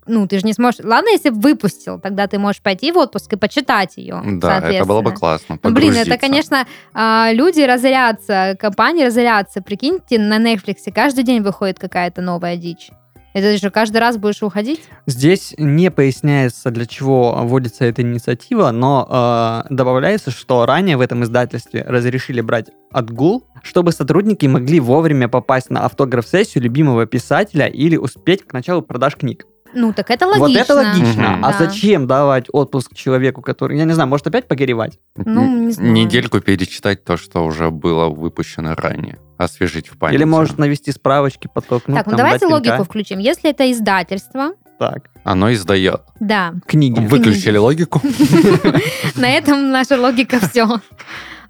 [0.06, 0.80] ну ты же не сможешь...
[0.82, 4.20] Ладно, если бы выпустил, тогда ты можешь пойти в отпуск и почитать ее.
[4.24, 5.58] Да, это было бы классно.
[5.62, 9.62] Ну, блин, это, конечно, а, люди разорятся, компании разорятся.
[9.62, 12.90] Прикиньте, на Netflix каждый день выходит какая-то новая дичь.
[13.32, 14.82] Это же каждый раз будешь уходить?
[15.06, 21.24] Здесь не поясняется, для чего вводится эта инициатива, но э, добавляется, что ранее в этом
[21.24, 28.46] издательстве разрешили брать отгул, чтобы сотрудники могли вовремя попасть на автограф-сессию любимого писателя или успеть
[28.46, 29.46] к началу продаж книг.
[29.74, 30.46] Ну, так это логично.
[30.48, 31.30] Вот это логично.
[31.30, 31.44] Мгм.
[31.46, 31.58] А Да.
[31.58, 34.98] зачем давать отпуск человеку, который, я не знаю, может опять погоревать?
[35.16, 35.92] Ну, не знаю.
[35.92, 39.18] Недельку перечитать то, что уже было выпущено ранее.
[39.42, 40.16] Освежить в памяти.
[40.16, 42.84] Или может навести справочки, подтолкнуть, так, ну давайте логику пинка?
[42.84, 43.18] включим.
[43.18, 46.02] Если это издательство, Так, Оно издает.
[46.20, 47.00] да, книги.
[47.00, 48.00] Выключили логику?
[49.16, 50.66] на этом наша логика все.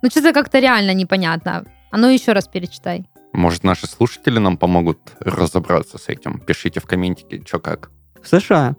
[0.03, 1.65] Ну, что-то как-то реально непонятно.
[1.91, 3.07] А ну еще раз перечитай.
[3.33, 6.39] Может, наши слушатели нам помогут разобраться с этим?
[6.41, 7.91] Пишите в комментике, что как.
[8.23, 8.77] США.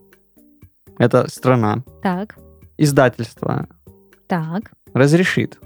[0.99, 1.83] Это страна.
[2.01, 2.35] Так,
[2.77, 3.67] Издательство
[4.27, 5.59] так, разрешит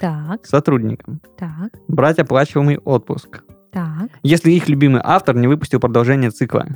[0.00, 4.10] так, сотрудникам так, брать оплачиваемый отпуск, так.
[4.22, 6.66] если их любимый автор не выпустил продолжение цикла.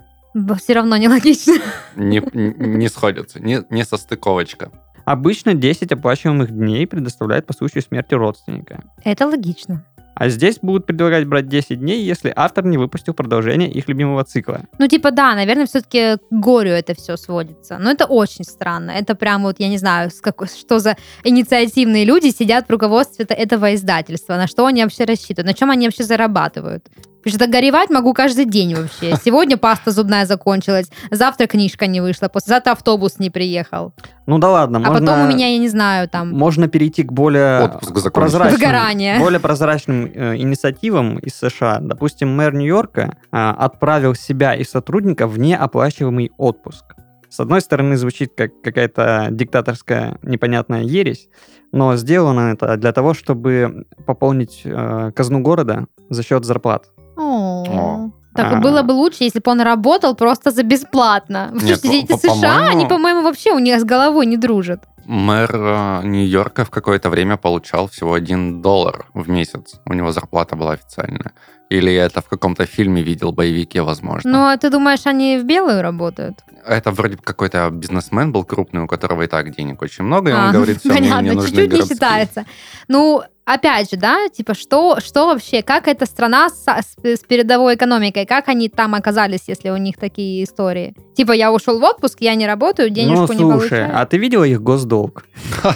[0.58, 1.54] Все равно нелогично.
[1.96, 4.70] Не, не сходятся, не, не состыковочка.
[5.04, 8.82] Обычно 10 оплачиваемых дней предоставляет по случаю смерти родственника.
[9.04, 9.84] Это логично.
[10.14, 14.62] А здесь будут предлагать брать 10 дней, если автор не выпустил продолжение их любимого цикла.
[14.78, 17.78] Ну, типа, да, наверное, все-таки к горю это все сводится.
[17.78, 18.92] Но это очень странно.
[18.92, 23.24] Это прям вот, я не знаю, с какой, что за инициативные люди сидят в руководстве
[23.24, 24.36] это- этого издательства.
[24.36, 25.46] На что они вообще рассчитывают?
[25.46, 26.86] На чем они вообще зарабатывают?
[27.24, 29.16] Потому что горевать могу каждый день вообще.
[29.24, 33.94] Сегодня паста зубная закончилась, завтра книжка не вышла, послезавтра автобус не приехал.
[34.26, 37.12] Ну да ладно, А можно, потом у меня, я не знаю, там, можно перейти к
[37.12, 37.72] более
[38.12, 39.18] прозрачным, Выгорание.
[39.18, 41.78] более прозрачным э, инициативам из США.
[41.80, 46.84] Допустим, мэр Нью-Йорка а, отправил себя и сотрудников в неоплачиваемый отпуск.
[47.28, 51.28] С одной стороны, звучит как какая-то диктаторская непонятная ересь,
[51.72, 56.93] но сделано это для того, чтобы пополнить э, казну города за счет зарплат.
[57.16, 58.10] О.
[58.34, 58.56] Так А.
[58.56, 61.50] было бы лучше, если бы он работал просто за бесплатно.
[61.52, 64.80] Потому Нет, что по- США, по-моему- они, по-моему, вообще у них с головой не дружат.
[65.06, 69.74] Мэр э, Нью-Йорка в какое-то время получал всего один доллар в месяц.
[69.86, 71.32] У него зарплата была официальная.
[71.70, 74.30] Или я это в каком-то фильме видел, боевике, возможно.
[74.30, 76.38] Ну, а ты думаешь, они в белую работают?
[76.66, 80.40] Это вроде какой-то бизнесмен был крупный, у которого и так денег очень много, и он
[80.40, 81.96] А, говорит, все, мне понятно, не нужны чуть-чуть не городские».
[81.96, 82.44] считается.
[82.88, 87.74] Ну, опять же, да, типа, что, что вообще, как эта страна с, с- с передовой
[87.74, 90.94] экономикой, как они там оказались, если у них такие истории?
[91.16, 93.90] Типа, я ушел в отпуск, я не работаю, денежку ну, не слушай, получаю.
[93.94, 95.26] а ты видела их госдолг?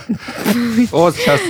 [0.91, 1.41] Вот сейчас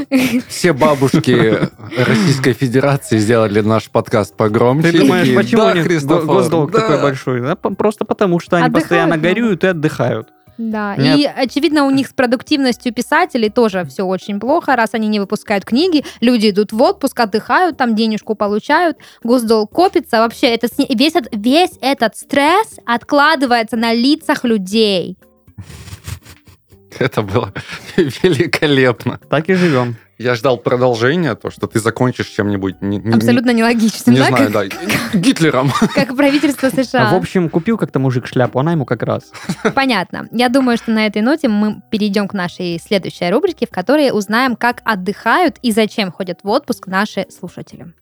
[0.48, 4.92] все бабушки Российской Федерации сделали наш подкаст погромче.
[4.92, 6.80] Ты думаешь, почему «Да, у них госдолг да».
[6.80, 7.56] такой большой?
[7.56, 9.28] Просто потому, что они постоянно много.
[9.28, 10.28] горюют и отдыхают.
[10.58, 11.18] Да, Нет.
[11.18, 15.64] и очевидно у них с продуктивностью писателей тоже все очень плохо, раз они не выпускают
[15.64, 21.78] книги, люди идут в отпуск, отдыхают, там денежку получают, госдолг копится, вообще это, весь, весь
[21.80, 25.16] этот стресс откладывается на лицах людей.
[26.98, 27.52] Это было
[27.96, 29.20] великолепно.
[29.30, 29.96] Так и живем.
[30.18, 32.82] Я ждал продолжения, то, что ты закончишь чем-нибудь...
[32.82, 34.78] Не, не- Абсолютно нелогичным, Не да, знаю, как, да.
[35.18, 35.70] Гитлером.
[35.94, 37.12] как правительство США.
[37.12, 39.30] В общем, купил как-то мужик шляпу, она ему как раз.
[39.76, 40.26] Понятно.
[40.32, 44.56] Я думаю, что на этой ноте мы перейдем к нашей следующей рубрике, в которой узнаем,
[44.56, 47.94] как отдыхают и зачем ходят в отпуск наши слушатели.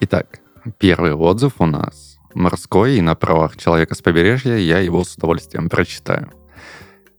[0.00, 0.40] Итак,
[0.76, 5.70] первый отзыв у нас морской и на правах человека с побережья, я его с удовольствием
[5.70, 6.30] прочитаю.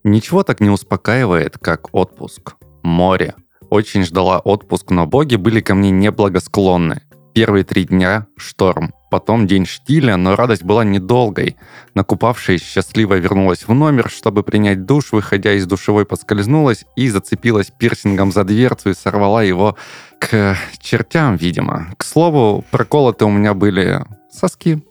[0.04, 2.56] Ничего так не успокаивает, как отпуск.
[2.84, 3.36] Море.
[3.70, 7.04] Очень ждала отпуск, но боги были ко мне неблагосклонны.
[7.34, 8.94] Первые три дня– шторм.
[9.12, 11.58] Потом день штиля, но радость была недолгой.
[11.96, 18.32] Накупавшись, счастливо вернулась в номер, чтобы принять душ, выходя из душевой поскользнулась и зацепилась пирсингом
[18.32, 19.76] за дверцу и сорвала его
[20.20, 21.94] к чертям, видимо.
[21.98, 24.84] К слову, проколоты у меня были соски.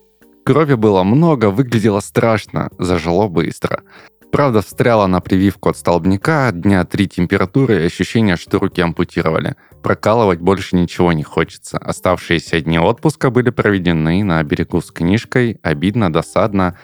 [0.45, 3.83] Крови было много, выглядело страшно, зажило быстро.
[4.31, 9.55] Правда, встряла на прививку от столбняка, дня три температуры и ощущение, что руки ампутировали.
[9.81, 11.79] Прокалывать больше ничего не хочется.
[11.79, 15.59] Оставшиеся дни отпуска были проведены на берегу с книжкой.
[15.63, 16.77] Обидно, досадно.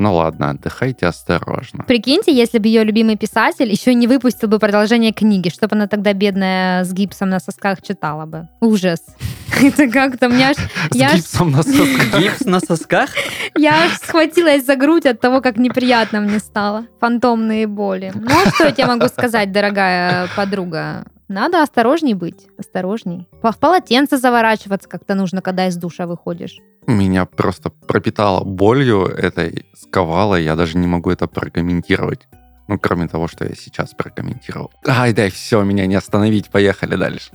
[0.00, 1.84] Ну ладно, отдыхайте осторожно.
[1.84, 5.88] Прикиньте, если бы ее любимый писатель еще и не выпустил бы продолжение книги, чтобы она
[5.88, 8.48] тогда бедная с гипсом на сосках читала бы.
[8.62, 9.00] Ужас.
[9.62, 12.18] Это как-то, мне аж, С я аж, гипсом на сосках.
[12.18, 13.10] Гипс на сосках?
[13.58, 16.86] я аж схватилась за грудь от того, как неприятно мне стало.
[16.98, 18.10] Фантомные боли.
[18.14, 21.04] Ну, а что я тебе могу сказать, дорогая подруга?
[21.28, 23.28] Надо осторожней быть, осторожней.
[23.42, 26.56] В полотенце заворачиваться как-то нужно, когда из душа выходишь.
[26.90, 32.26] Меня просто пропитало болью этой, сковало, я даже не могу это прокомментировать.
[32.68, 34.72] Ну, кроме того, что я сейчас прокомментировал.
[34.86, 37.30] Ай, дай, все, меня не остановить, поехали дальше.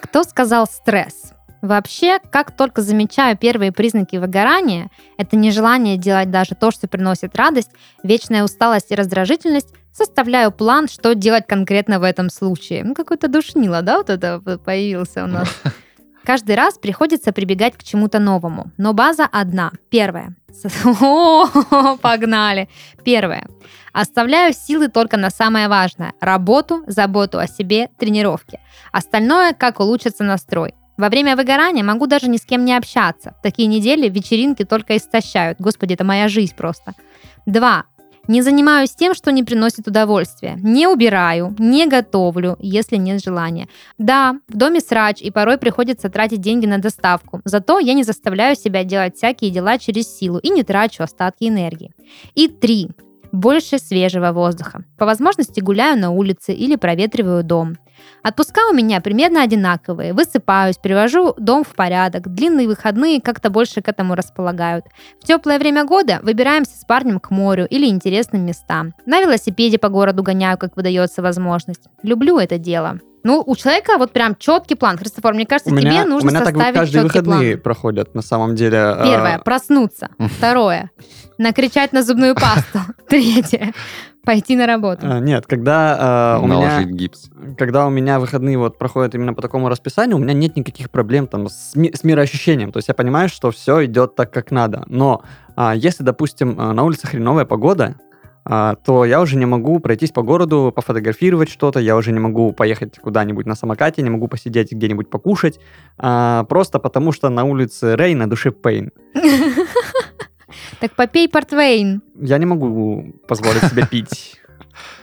[0.00, 1.32] Кто сказал стресс?
[1.62, 7.70] Вообще, как только замечаю первые признаки выгорания, это нежелание делать даже то, что приносит радость,
[8.02, 12.84] вечная усталость и раздражительность, составляю план, что делать конкретно в этом случае.
[12.84, 15.48] Ну, какой-то душнило, да, вот это появился у нас.
[16.26, 19.70] Каждый раз приходится прибегать к чему-то новому, но база одна.
[19.90, 20.34] Первое.
[21.00, 21.46] О,
[21.98, 22.68] погнали.
[23.04, 23.46] Первое.
[23.92, 28.58] Оставляю силы только на самое важное– работу, заботу о себе, тренировки.
[28.90, 30.74] Остальное– как улучшится настрой.
[30.96, 33.36] Во время выгорания могу даже ни с кем не общаться.
[33.38, 35.60] В такие недели вечеринки только истощают.
[35.60, 36.94] Господи, это моя жизнь просто.
[37.46, 37.84] Два.
[38.28, 40.58] Не занимаюсь тем, что не приносит удовольствия.
[40.62, 43.68] Не убираю, не готовлю, если нет желания.
[43.98, 47.40] Да, в доме срач, и порой приходится тратить деньги на доставку.
[47.44, 51.92] Зато я не заставляю себя делать всякие дела через силу и не трачу остатки энергии.
[52.34, 52.90] И три.
[53.32, 54.84] Больше свежего воздуха.
[54.98, 57.76] По возможности гуляю на улице или проветриваю дом.
[58.22, 60.12] Отпуска у меня примерно одинаковые.
[60.12, 62.28] Высыпаюсь, привожу дом в порядок.
[62.32, 64.84] Длинные выходные как-то больше к этому располагают.
[65.20, 68.94] В теплое время года выбираемся с парнем к морю или интересным местам.
[69.06, 71.82] На велосипеде по городу гоняю, как выдается возможность.
[72.02, 72.98] Люблю это дело.
[73.22, 74.96] Ну, у человека вот прям четкий план.
[74.96, 77.62] Христофор, мне кажется, У тебе меня, нужно у меня так составить каждые четкий выходные план.
[77.62, 78.70] проходят, на самом деле.
[79.02, 80.10] Первое, А, проснуться.
[80.18, 80.92] Второе,
[81.36, 82.78] накричать на зубную пасту.
[83.08, 83.72] Третье,
[84.26, 85.06] пойти на работу.
[85.08, 86.82] а, Нет, когда а, у меня...
[86.82, 87.30] Гипс.
[87.56, 91.26] когда у меня выходные вот проходят именно по такому расписанию, у меня нет никаких проблем
[91.26, 92.72] там с, ми- с мироощущением.
[92.72, 94.84] То есть я понимаю, что все идет так, как надо.
[94.88, 95.22] Но
[95.56, 97.94] а, если, допустим, а, на улице хреновая погода,
[98.48, 102.52] а, то я уже не могу пройтись по городу, пофотографировать что-то, я уже не могу
[102.52, 105.58] поехать куда-нибудь на самокате, не могу посидеть где-нибудь покушать,
[105.98, 108.90] а, просто потому что на улице Рей, на душе Пейн.
[110.80, 112.02] Так попей портвейн.
[112.20, 114.40] Я не могу позволить себе пить.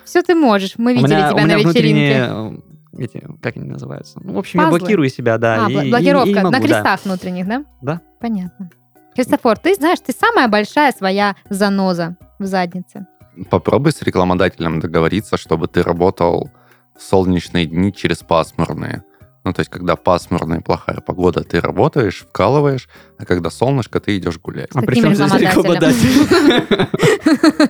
[0.05, 0.73] Все ты можешь.
[0.77, 1.65] Мы видели тебя меня на вечеринке.
[1.65, 2.61] внутренние,
[2.97, 4.19] э, эти, как они называются?
[4.23, 5.65] Ну, в общем, я блокирую себя, да.
[5.65, 6.59] А, и- бл- и- и блокировка могу, на да.
[6.59, 7.65] крестах внутренних, да?
[7.81, 8.01] Да.
[8.19, 8.69] Понятно.
[9.15, 13.05] Христофор, ты знаешь, ты самая большая своя заноза в заднице.
[13.49, 16.51] Попробуй с рекламодателем договориться, чтобы ты работал
[16.95, 19.03] в солнечные дни через пасмурные.
[19.43, 24.17] Ну, то есть, когда пасмурная и плохая погода, ты работаешь, вкалываешь, а когда солнышко, ты
[24.17, 24.69] идешь гулять.
[24.73, 26.07] А при чем здесь рекламодатель?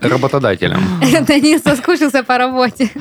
[0.08, 0.82] Работодателем.
[1.02, 2.92] Это не соскучился по работе.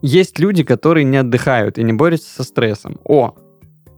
[0.00, 2.98] Есть люди, которые не отдыхают и не борются со стрессом.
[3.04, 3.34] О,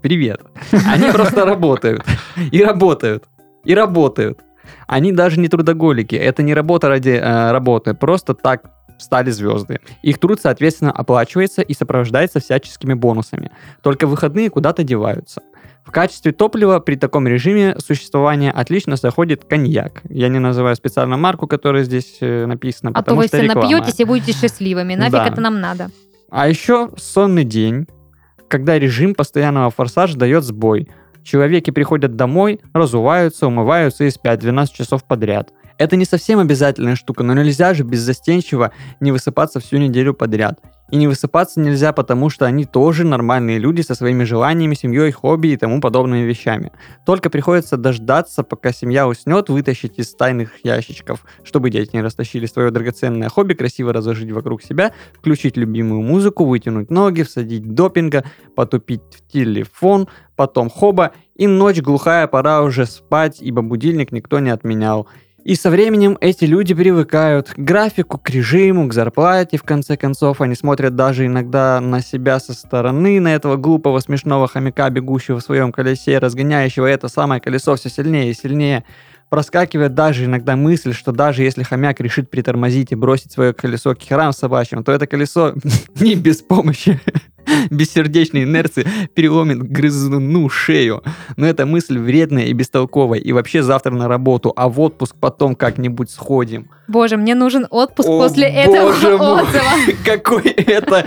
[0.02, 0.40] привет.
[0.72, 2.04] Они просто работают.
[2.50, 3.24] И работают.
[3.64, 4.40] И работают.
[4.88, 6.16] Они даже не трудоголики.
[6.16, 7.94] Это не работа ради э, работы.
[7.94, 9.80] Просто так стали звезды.
[10.02, 13.50] Их труд, соответственно, оплачивается и сопровождается всяческими бонусами.
[13.82, 15.42] Только выходные куда-то деваются.
[15.84, 20.02] В качестве топлива при таком режиме существования отлично заходит коньяк.
[20.08, 23.68] Я не называю специально марку, которая здесь э, написана, А то вы что все реклама.
[23.70, 24.96] напьетесь и будете счастливыми.
[24.96, 25.26] Нафиг Да.
[25.28, 25.90] это нам надо.
[26.28, 27.86] А еще сонный день,
[28.48, 30.88] когда режим постоянного форсажа дает сбой.
[31.22, 35.52] Человеки приходят домой, разуваются, умываются и спят 12 часов подряд.
[35.78, 40.58] Это не совсем обязательная штука, но нельзя же беззастенчиво не высыпаться всю неделю подряд.
[40.90, 45.48] И не высыпаться нельзя, потому что они тоже нормальные люди со своими желаниями, семьей, хобби
[45.48, 46.70] и тому подобными вещами.
[47.04, 52.70] Только приходится дождаться, пока семья уснет, вытащить из тайных ящичков, чтобы дети не растащили свое
[52.70, 59.32] драгоценное хобби, красиво разложить вокруг себя, включить любимую музыку, вытянуть ноги, всадить допинга, потупить в
[59.32, 65.08] телефон, потом хоба, и ночь глухая, пора уже спать, ибо будильник никто не отменял.
[65.46, 70.40] И со временем эти люди привыкают к графику, к режиму, к зарплате, в конце концов.
[70.40, 75.44] Они смотрят даже иногда на себя со стороны, на этого глупого, смешного хомяка, бегущего в
[75.44, 78.82] своем колесе, разгоняющего это самое колесо все сильнее и сильнее.
[79.28, 84.00] Проскакивает даже иногда мысль, что даже если хомяк решит притормозить и бросить свое колесо к
[84.00, 85.54] херам собачьим, то это колесо
[86.00, 87.00] не без помощи
[87.70, 91.02] бессердечной инерции переломит грызуну шею.
[91.36, 93.18] Но эта мысль вредная и бестолковая.
[93.18, 96.70] И вообще завтра на работу, а в отпуск потом как-нибудь сходим.
[96.88, 99.42] Боже, мне нужен отпуск О, после этого отзыва.
[100.04, 101.04] Какой это...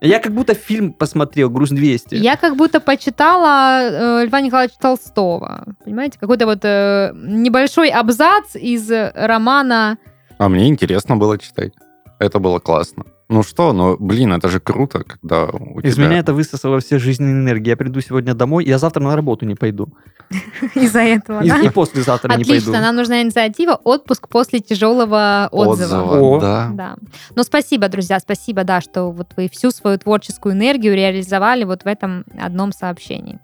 [0.00, 2.16] Я как будто фильм посмотрел, «Груз 200».
[2.16, 5.64] Я как будто почитала э, Льва Николаевича Толстого.
[5.84, 9.98] Понимаете, какой-то вот э, небольшой абзац из романа
[10.38, 11.72] А мне интересно было читать.
[12.20, 13.04] Это было классно.
[13.28, 16.06] Ну что, ну, блин, это же круто, когда у Из тебя...
[16.06, 17.68] меня это высосало все жизненные энергии.
[17.68, 19.88] Я приду сегодня домой, я завтра на работу не пойду.
[20.74, 21.42] из-за этого.
[21.42, 21.60] И, да?
[21.60, 22.52] и послезавтра не пойду.
[22.52, 26.02] Отлично, нам нужна инициатива отпуск после тяжелого отзыва.
[26.02, 26.40] Отзыва, О.
[26.40, 26.70] да.
[26.72, 26.96] Да.
[27.34, 31.86] Ну, спасибо, друзья, спасибо, да, что вот вы всю свою творческую энергию реализовали вот в
[31.86, 33.38] этом одном сообщении.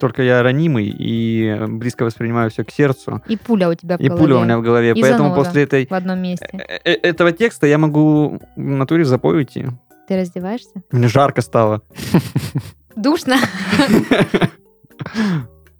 [0.00, 3.20] Только я ранимый и близко воспринимаю все к сердцу.
[3.26, 4.22] И пуля у тебя в И голове.
[4.22, 4.92] пуля у меня в голове.
[4.92, 6.48] И Поэтому после этой в одном месте.
[6.52, 9.66] э- э- этого текста я могу в натуре запой уйти.
[10.06, 10.82] Ты раздеваешься?
[10.92, 11.82] Мне жарко стало.
[12.96, 13.36] Душно?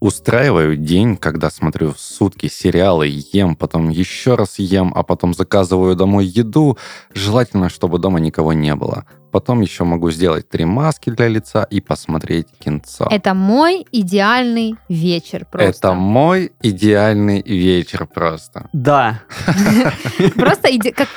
[0.01, 5.97] Устраиваю день, когда смотрю в сутки сериалы, ем, потом еще раз ем, а потом заказываю
[5.97, 6.79] домой еду.
[7.13, 9.07] Желательно, чтобы дома никого не было.
[9.33, 13.09] Потом еще могу сделать три маски для лица и посмотреть кинцо.
[13.11, 15.69] Это мой идеальный вечер просто.
[15.69, 18.69] Это мой идеальный вечер просто.
[18.73, 19.21] Да.
[20.37, 20.69] Просто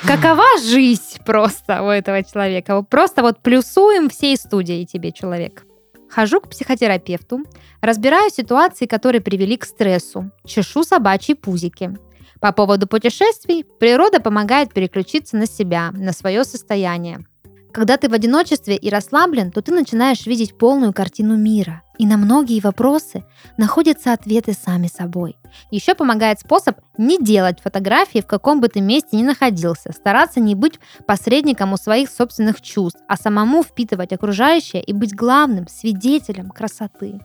[0.02, 2.82] какова жизнь просто у этого человека?
[2.82, 5.64] Просто вот плюсуем всей студии тебе, человек.
[6.14, 7.40] Хожу к психотерапевту,
[7.80, 11.96] разбираю ситуации, которые привели к стрессу, чешу собачьи пузики.
[12.38, 17.24] По поводу путешествий, природа помогает переключиться на себя, на свое состояние.
[17.72, 21.81] Когда ты в одиночестве и расслаблен, то ты начинаешь видеть полную картину мира.
[21.98, 23.24] И на многие вопросы
[23.56, 25.36] находятся ответы сами собой.
[25.70, 30.54] Еще помогает способ не делать фотографии в каком бы ты месте ни находился, стараться не
[30.54, 37.20] быть посредником у своих собственных чувств, а самому впитывать окружающее и быть главным свидетелем красоты.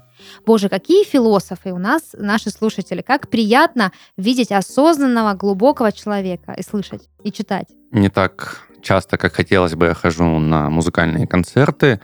[0.46, 3.02] Боже, какие философы у нас, наши слушатели.
[3.02, 7.68] Как приятно видеть осознанного, глубокого человека и слышать, и читать.
[7.92, 12.00] Не так часто, как хотелось бы, я хожу на музыкальные концерты,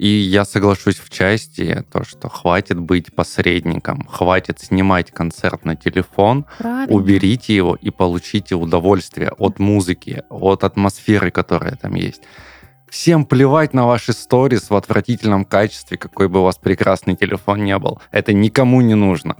[0.00, 6.46] и я соглашусь в части, то, что хватит быть посредником, хватит снимать концерт на телефон,
[6.56, 6.96] Правильно.
[6.96, 12.22] уберите его и получите удовольствие от музыки, от атмосферы, которая там есть.
[12.88, 17.76] Всем плевать на ваши сторис в отвратительном качестве, какой бы у вас прекрасный телефон не
[17.76, 18.00] был.
[18.10, 19.36] Это никому не нужно.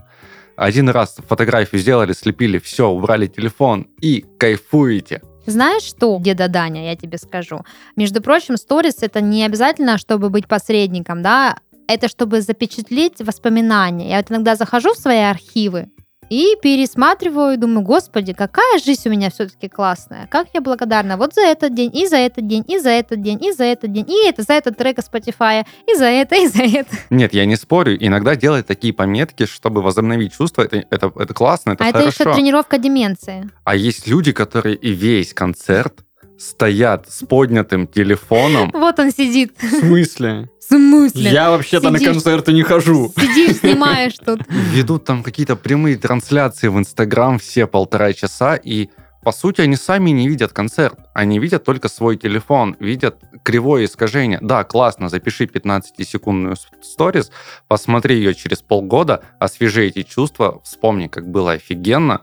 [0.56, 5.22] Один раз фотографию сделали, слепили, все, убрали телефон и кайфуете.
[5.50, 7.60] Знаешь что, деда Даня, я тебе скажу.
[7.96, 14.10] Между прочим, сторис это не обязательно, чтобы быть посредником, да, это чтобы запечатлеть воспоминания.
[14.10, 15.90] Я вот иногда захожу в свои архивы
[16.30, 20.28] и пересматриваю, думаю, господи, какая жизнь у меня все-таки классная.
[20.28, 23.44] Как я благодарна вот за этот день, и за этот день, и за этот день,
[23.44, 26.46] и за этот день, и это за этот трек из Spotify, и за это, и
[26.46, 26.96] за это.
[27.10, 27.96] Нет, я не спорю.
[27.98, 32.24] Иногда делать такие пометки, чтобы возобновить чувства, это, это, это классно, это а это хорошо.
[32.24, 33.50] еще тренировка деменции.
[33.64, 36.04] А есть люди, которые и весь концерт
[36.40, 38.70] стоят с поднятым телефоном.
[38.80, 39.52] Вот он сидит.
[39.60, 40.48] В смысле?
[40.58, 41.30] В смысле?
[41.30, 43.12] Я вообще-то на концерты не хожу.
[43.16, 44.40] Сидишь, снимаешь тут.
[44.48, 48.88] Ведут там какие-то прямые трансляции в Инстаграм все полтора часа, и
[49.22, 50.98] по сути они сами не видят концерт.
[51.12, 54.38] Они видят только свой телефон, видят кривое искажение.
[54.40, 57.30] Да, классно, запиши 15-секундную с- сторис,
[57.68, 62.20] посмотри ее через полгода, освежи эти чувства, вспомни, как было офигенно,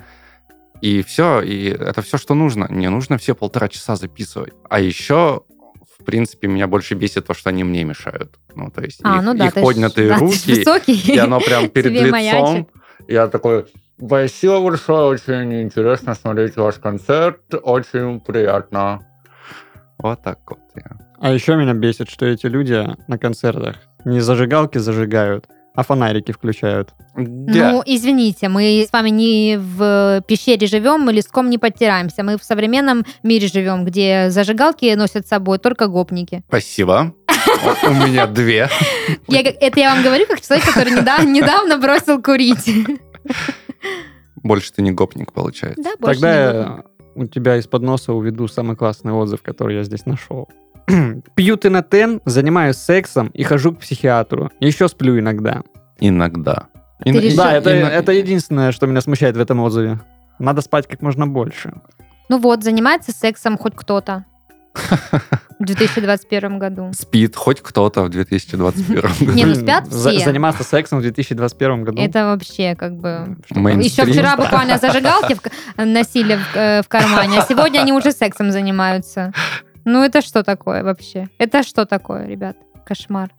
[0.82, 2.68] и все, и это все, что нужно.
[2.70, 4.54] Не нужно все полтора часа записывать.
[4.70, 5.42] А еще,
[6.00, 8.36] в принципе, меня больше бесит то, что они мне мешают.
[8.56, 10.54] Ну, то есть А, их, ну да, их ты ж- поднятые да, ты ж руки,
[10.56, 11.14] высокий.
[11.14, 12.12] и оно прям перед Тебе лицом.
[12.12, 12.68] маячит.
[13.08, 13.66] Я такой,
[14.04, 19.02] спасибо большое, очень интересно смотреть ваш концерт, очень приятно.
[19.98, 20.98] Вот так вот я.
[21.20, 25.48] А еще меня бесит, что эти люди на концертах не зажигалки зажигают,
[25.78, 26.90] а фонарики включают.
[27.16, 32.24] Ну, извините, мы с вами не в пещере живем, мы леском не подтираемся.
[32.24, 36.42] Мы в современном мире живем, где зажигалки носят с собой только гопники.
[36.48, 37.14] Спасибо.
[37.84, 38.70] У меня две.
[39.30, 42.68] Это я вам говорю как человек, который недавно, бросил курить.
[44.38, 45.84] Больше ты не гопник, получается.
[45.84, 50.50] Да, больше Тогда у тебя из-под носа уведу самый классный отзыв, который я здесь нашел.
[51.36, 54.52] Пью тенотен, занимаюсь сексом и хожу к психиатру.
[54.60, 55.62] Еще сплю иногда.
[56.00, 56.68] Иногда.
[57.04, 60.00] Ты Ин- решил- Да, это, ин- это единственное, что меня смущает в этом отзыве.
[60.40, 61.74] Надо спать как можно больше.
[62.30, 64.26] Ну вот, занимается сексом хоть кто-то
[65.60, 66.92] в 2021 году.
[66.94, 69.32] Спит хоть кто-то в 2021 году.
[69.34, 70.26] Не, ну спят за- все.
[70.26, 72.02] заниматься сексом в 2021 году.
[72.02, 73.38] Это вообще как бы...
[73.50, 74.06] Мейнстрим.
[74.08, 78.12] Еще вчера буквально зажигалки в к- носили в, э, в кармане, а сегодня они уже
[78.12, 79.32] сексом занимаются.
[79.90, 81.30] Ну это что такое вообще?
[81.40, 82.58] Это что такое, ребят?
[82.86, 83.30] Кошмар.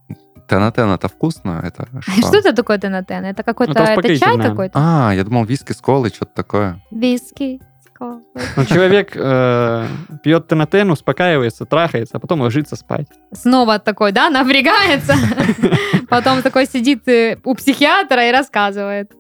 [0.49, 1.63] Тенотен это вкусно?
[1.63, 2.37] Это Что что?
[2.39, 3.27] это такое тенотен?
[3.27, 3.73] Это какой-то...
[3.73, 4.73] Это Это, чай какой-то?
[4.75, 6.83] А, я думал виски с колой, что-то такое.
[6.91, 7.61] Виски.
[7.85, 8.23] скол.
[8.57, 9.87] Ну, человек э,
[10.23, 13.09] пьет тенотен, успокаивается, трахается, а потом ложится спать.
[13.31, 15.17] Снова такой, да, напрягается.
[16.09, 19.13] Потом такой сидит э, у психиатра и рассказывает.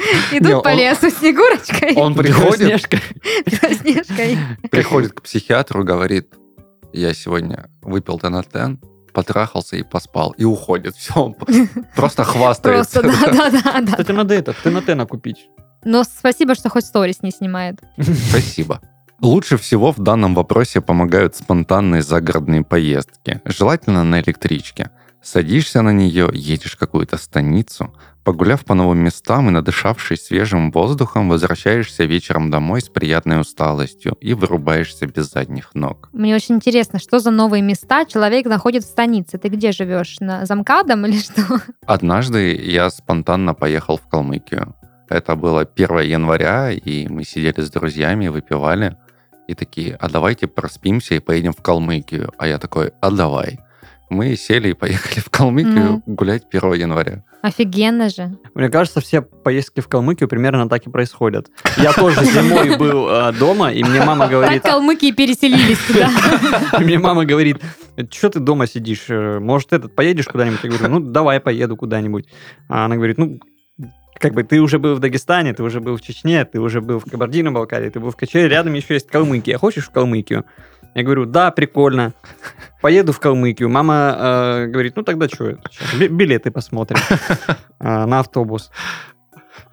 [0.32, 2.60] Идут по лесу Снегурочкой, Он приходит.
[3.46, 4.38] Белоснежкой.
[4.70, 6.34] приходит к психиатру, говорит,
[6.92, 8.80] я сегодня выпил тенотен,
[9.12, 10.96] потрахался и поспал, и уходит.
[10.96, 11.36] Все, он
[11.94, 13.00] просто хвастается.
[13.00, 13.86] Просто, да-да-да.
[13.86, 15.48] Кстати, надо это, тенотена купить.
[15.84, 17.80] Но спасибо, что хоть сторис не снимает.
[17.98, 18.80] Спасибо.
[19.20, 24.90] Лучше всего в данном вопросе помогают спонтанные загородные поездки, желательно на электричке.
[25.22, 27.94] Садишься на нее, едешь в какую-то станицу,
[28.24, 34.34] погуляв по новым местам и надышавшись свежим воздухом, возвращаешься вечером домой с приятной усталостью и
[34.34, 36.08] вырубаешься без задних ног.
[36.12, 39.38] Мне очень интересно, что за новые места человек находит в станице?
[39.38, 40.18] Ты где живешь?
[40.20, 41.60] На замкадом или что?
[41.86, 44.74] Однажды я спонтанно поехал в Калмыкию.
[45.08, 48.96] Это было 1 января, и мы сидели с друзьями, выпивали,
[49.48, 52.32] и такие, а давайте проспимся и поедем в Калмыкию.
[52.38, 53.58] А я такой, а давай.
[54.10, 57.24] Мы сели и поехали в Калмыкию гулять 1 января.
[57.42, 58.36] Офигенно же.
[58.54, 61.46] Мне кажется, все поездки в Калмыкию примерно так и происходят.
[61.78, 66.10] Я тоже зимой был э, дома, и мне мама Так говорит, калмыки и переселились туда.
[66.80, 67.62] и мне мама говорит,
[68.10, 70.58] что ты дома сидишь, э, может, этот, поедешь куда-нибудь?
[70.64, 72.26] Я говорю, ну, давай поеду куда-нибудь.
[72.68, 73.38] А она говорит, ну,
[74.20, 76.98] как бы ты уже был в Дагестане, ты уже был в Чечне, ты уже был
[76.98, 79.56] в Кабардино-Балкарии, ты был в Качаре, рядом еще есть Калмыкия.
[79.56, 80.44] Хочешь в Калмыкию?
[80.94, 82.14] Я говорю, да, прикольно.
[82.80, 83.68] Поеду в Калмыкию.
[83.68, 85.56] Мама э, говорит, ну тогда что,
[85.98, 87.00] билеты посмотрим
[87.80, 88.70] э, на автобус.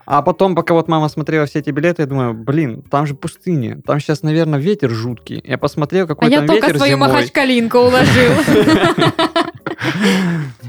[0.06, 3.82] А потом, пока вот мама смотрела все эти билеты, я думаю, блин, там же пустыня.
[3.86, 5.44] Там сейчас, наверное, ветер жуткий.
[5.46, 7.10] Я посмотрел, какой а там я только ветер свою зимой.
[7.10, 8.32] махачкалинку уложил.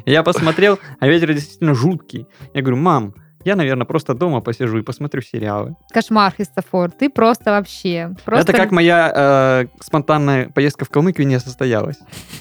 [0.05, 2.27] Я посмотрел, а ветер действительно жуткий.
[2.55, 3.15] Я говорю, мам,
[3.49, 5.75] я, наверное, просто дома посижу и посмотрю сериалы.
[5.91, 8.15] Кошмар, Христофор, ты просто вообще...
[8.25, 8.53] Просто...
[8.53, 11.97] Это как моя э, спонтанная поездка в Калмыкию не состоялась.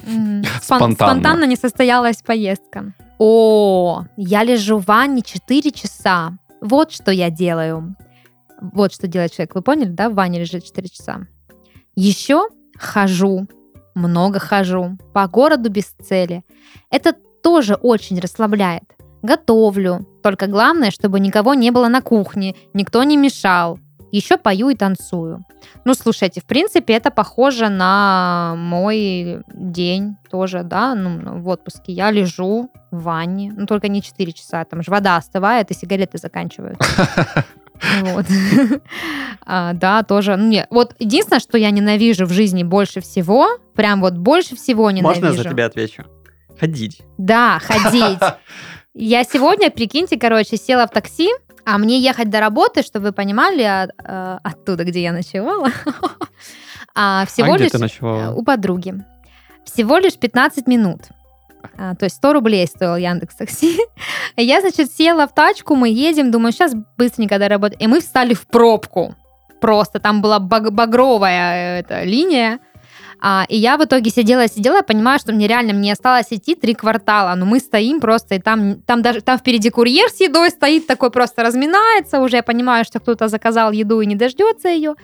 [0.62, 0.96] Спонтанно.
[0.96, 2.94] Спонтанно не состоялась поездка.
[3.20, 6.38] О, я лежу в ванне 4 часа.
[6.62, 7.96] Вот что я делаю.
[8.60, 9.56] Вот что делает человек.
[9.56, 10.10] Вы поняли, да?
[10.10, 11.28] В ванне лежит 4 часа.
[11.96, 13.48] Еще хожу,
[13.96, 16.44] много хожу, по городу без цели.
[16.92, 18.84] Это тоже очень расслабляет.
[19.24, 20.06] Готовлю.
[20.28, 23.80] Только главное, чтобы никого не было на кухне, никто не мешал.
[24.12, 25.46] Еще пою и танцую.
[25.86, 31.94] Ну, слушайте, в принципе, это похоже на мой день тоже, да, ну, в отпуске.
[31.94, 36.18] Я лежу в ванне, ну, только не 4 часа, там же вода остывает, и сигареты
[36.18, 36.86] заканчиваются.
[38.02, 38.26] Вот.
[39.46, 40.36] А, Да, тоже.
[40.36, 44.92] Ну, не, Вот единственное, что я ненавижу в жизни больше всего, прям вот больше всего
[44.92, 45.22] ненавижу.
[45.22, 46.04] Можно я за тебя отвечу?
[46.60, 47.04] Ходить.
[47.18, 48.20] Да, ходить.
[49.00, 51.30] Я сегодня, прикиньте, короче, села в такси,
[51.66, 55.70] а мне ехать до работы, чтобы вы понимали, от- э, оттуда, где я ночевала,
[56.96, 58.34] а всего а лишь ночевала?
[58.34, 58.96] у подруги.
[59.66, 61.02] Всего лишь 15 минут.
[61.78, 63.78] А, то есть 100 рублей стоил Яндекс Такси.
[64.36, 67.76] Я, значит, села в тачку, мы едем, думаю, сейчас быстренько до работы.
[67.78, 69.14] И мы встали в пробку.
[69.62, 72.60] Просто там была баг- багровая э, эта линия.
[73.20, 76.74] А, и я в итоге сидела, сидела, понимаю, что мне реально, мне осталось идти три
[76.74, 80.88] квартала, но мы стоим просто, и там, там даже, там впереди курьер с едой стоит,
[80.88, 84.96] такой просто разминается, уже я понимаю, что кто-то заказал еду и не дождется ее.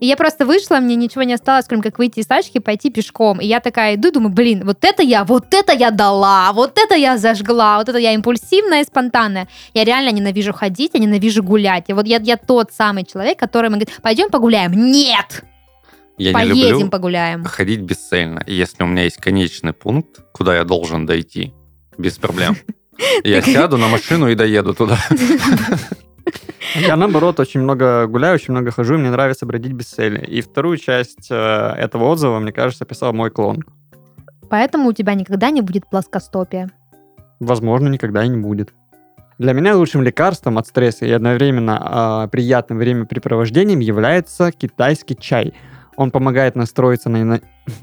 [0.00, 3.38] И я просто вышла, мне ничего не осталось, кроме как выйти из тачки, пойти пешком.
[3.38, 6.94] И я такая иду, думаю, блин, вот это я, вот это я дала, вот это
[6.94, 9.46] я зажгла, вот это я импульсивная и спонтанная.
[9.74, 11.84] Я реально ненавижу ходить, я ненавижу гулять.
[11.88, 14.72] И вот я, я тот самый человек, который говорит, пойдем погуляем.
[14.72, 15.44] Нет!
[16.20, 17.44] Я не Поедем люблю погуляем.
[17.44, 18.42] ходить бесцельно.
[18.46, 21.54] И если у меня есть конечный пункт, куда я должен дойти,
[21.96, 22.56] без проблем.
[23.24, 24.98] Я сяду на машину и доеду туда.
[26.74, 30.22] Я, наоборот, очень много гуляю, очень много хожу, и мне нравится бродить без цели.
[30.22, 31.34] И вторую часть э,
[31.78, 33.64] этого отзыва, мне кажется, писал мой клон.
[34.50, 36.70] Поэтому у тебя никогда не будет плоскостопия.
[37.40, 38.74] Возможно, никогда и не будет.
[39.38, 45.54] Для меня лучшим лекарством от стресса и одновременно э, приятным времяпрепровождением является китайский чай.
[46.00, 47.42] Он помогает настроиться на...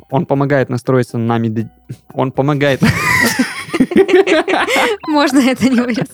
[0.09, 1.37] Он помогает настроиться на...
[1.37, 1.69] меди-
[2.13, 2.81] Он помогает...
[5.07, 6.09] Можно это не вырезать.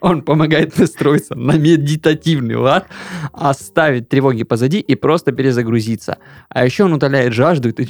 [0.00, 2.86] Он помогает настроиться на медитативный лад,
[3.32, 6.18] оставить тревоги позади и просто перезагрузиться.
[6.50, 7.84] А еще он утоляет жажду, и ты,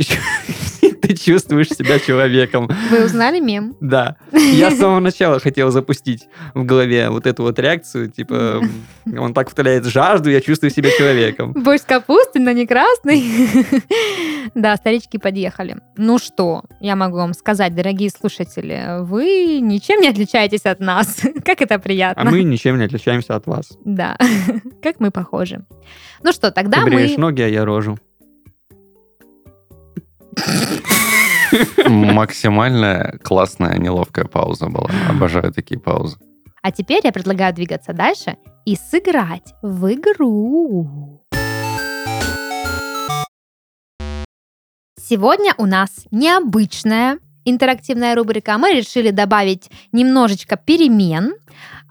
[1.02, 2.68] ты чувствуешь себя человеком.
[2.90, 3.76] Вы узнали мем?
[3.80, 4.16] Да.
[4.32, 8.62] Я с самого начала хотел запустить в голове вот эту вот реакцию, типа,
[9.18, 11.52] он так утоляет жажду, я чувствую себя человеком.
[11.52, 13.24] Борщ с капустой, но не красный.
[14.54, 15.76] Да, старички подъехали.
[15.98, 21.20] Ну что, я могу вам сказать, дорогие слушатели, вы ничем не отличаетесь от нас.
[21.44, 22.30] Как это А приятно.
[22.30, 23.76] мы ничем не отличаемся от вас.
[23.84, 24.16] Да,
[24.82, 25.64] как мы похожи.
[26.22, 27.14] Ну что, тогда Ты мы...
[27.18, 27.98] ноги, а я рожу.
[31.88, 34.90] Максимальная классная неловкая пауза была.
[35.08, 36.18] Обожаю такие паузы.
[36.62, 41.24] А теперь я предлагаю двигаться дальше и сыграть в игру.
[45.00, 48.58] Сегодня у нас необычная интерактивная рубрика.
[48.58, 51.34] Мы решили добавить немножечко перемен.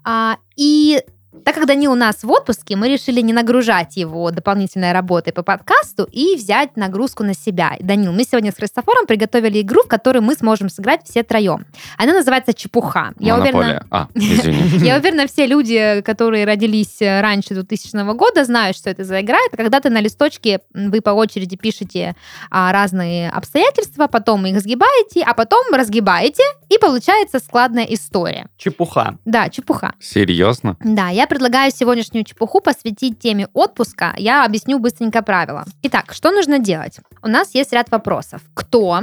[0.04, 1.02] А, и
[1.44, 5.42] так как Данил у нас в отпуске, мы решили не нагружать его дополнительной работой по
[5.42, 7.76] подкасту и взять нагрузку на себя.
[7.80, 11.66] Данил, мы сегодня с Христофором приготовили игру, в которой мы сможем сыграть все троем.
[11.96, 13.12] Она называется «Чепуха».
[13.18, 13.86] Я уверена.
[13.90, 14.78] А, извини.
[14.86, 19.38] я уверена, все люди, которые родились э, раньше 2000 года, знают, что это за игра.
[19.46, 22.14] Это когда ты на листочке, вы по очереди пишете
[22.50, 28.48] а, разные обстоятельства, потом их сгибаете, а потом разгибаете, и получается складная история.
[28.56, 29.18] Чепуха.
[29.24, 29.94] Да, чепуха.
[30.00, 30.76] Серьезно?
[30.80, 34.14] Да, я предлагаю сегодняшнюю чепуху посвятить теме отпуска.
[34.16, 35.64] Я объясню быстренько правила.
[35.82, 36.98] Итак, что нужно делать?
[37.22, 38.42] У нас есть ряд вопросов.
[38.54, 39.02] Кто,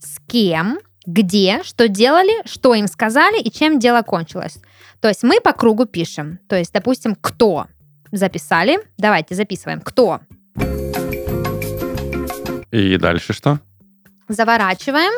[0.00, 4.58] с кем, где, что делали, что им сказали и чем дело кончилось.
[5.00, 6.38] То есть мы по кругу пишем.
[6.48, 7.66] То есть, допустим, кто
[8.12, 8.78] записали.
[8.98, 9.80] Давайте записываем.
[9.80, 10.20] Кто.
[12.70, 13.58] И дальше что?
[14.28, 15.12] Заворачиваем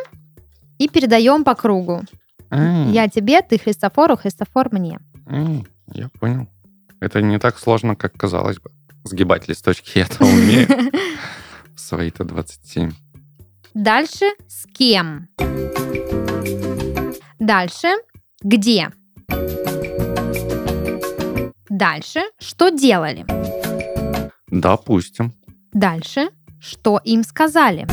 [0.79, 2.03] и передаем по кругу.
[2.51, 4.99] М, Я тебе, ты Христофору, Христофор мне.
[5.27, 5.67] м.
[5.87, 6.49] Я понял.
[7.01, 8.71] Это не так сложно, как казалось бы.
[9.05, 10.69] Сгибать листочки я это умею.
[11.77, 12.93] Свои-то 27.
[13.75, 15.29] Дальше с кем?
[17.39, 17.89] Дальше
[18.43, 18.91] где?
[21.69, 23.25] Дальше что делали?
[24.49, 25.33] Допустим.
[25.73, 26.29] Дальше
[26.61, 27.89] что им сказали?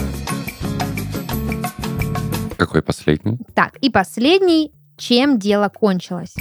[2.58, 3.40] Какой последний?
[3.56, 6.36] Так, и последний, чем дело кончилось.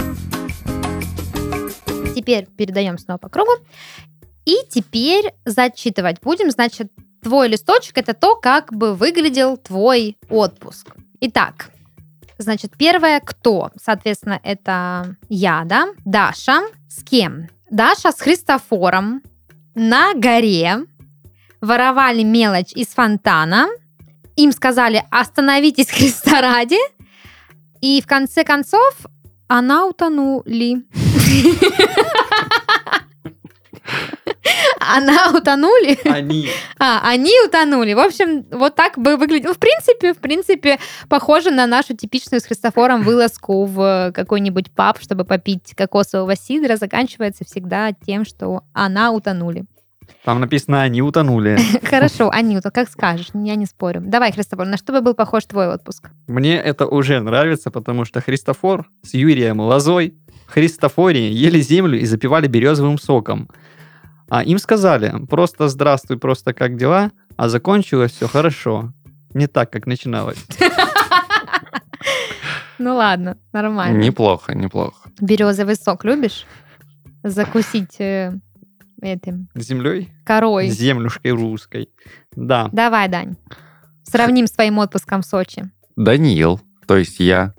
[2.19, 3.53] Теперь передаем снова по кругу.
[4.45, 6.51] И теперь зачитывать будем.
[6.51, 6.91] Значит,
[7.23, 10.97] твой листочек это то, как бы выглядел твой отпуск.
[11.21, 11.71] Итак,
[12.37, 13.71] значит, первое кто?
[13.81, 15.91] Соответственно, это я, да?
[16.05, 16.62] Даша.
[16.89, 17.47] С кем?
[17.71, 19.23] Даша с Христофором
[19.77, 20.79] на горе
[21.61, 23.69] воровали мелочь из фонтана.
[24.35, 26.79] Им сказали остановитесь Христа ради.
[27.81, 29.07] И в конце концов
[29.47, 30.83] она утонули.
[34.81, 35.99] Она утонули?
[36.09, 36.49] Они.
[36.79, 37.93] А, они утонули.
[37.93, 39.53] В общем, вот так бы выглядел.
[39.53, 45.24] В принципе, в принципе, похоже на нашу типичную с Христофором вылазку в какой-нибудь паб, чтобы
[45.24, 46.76] попить кокосового сидра.
[46.76, 49.66] Заканчивается всегда тем, что она утонули.
[50.24, 51.59] Там написано, они утонули.
[51.83, 54.03] Хорошо, Анюта, как скажешь, я не спорю.
[54.05, 56.11] Давай, Христофор, на что бы был похож твой отпуск?
[56.26, 60.14] Мне это уже нравится, потому что Христофор с Юрием Лозой
[60.49, 63.49] Христофории ели землю и запивали березовым соком.
[64.30, 68.92] А им сказали, просто здравствуй, просто как дела, а закончилось все хорошо.
[69.34, 70.44] Не так, как начиналось.
[72.80, 73.99] Ну ладно, нормально.
[73.99, 75.11] Неплохо, неплохо.
[75.20, 76.46] Березовый сок любишь?
[77.24, 78.32] Закусить э,
[79.03, 80.12] этим Землей?
[80.24, 80.68] корой.
[80.68, 81.88] Землюшкой русской.
[82.36, 82.68] Да.
[82.70, 83.34] Давай, Дань.
[84.05, 85.68] Сравним с твоим отпуском в Сочи.
[85.96, 87.53] Даниил, то есть я,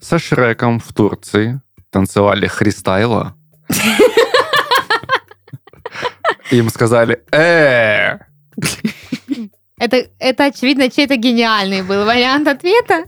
[0.00, 1.60] со Шреком в Турции
[1.90, 3.34] танцевали христайла.
[6.50, 8.18] Им сказали, э
[9.78, 13.04] Это, это очевидно, чей-то гениальный был вариант ответа.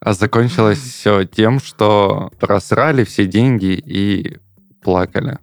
[0.00, 4.36] А закончилось все тем, что просрали все деньги и
[4.82, 5.38] плакали.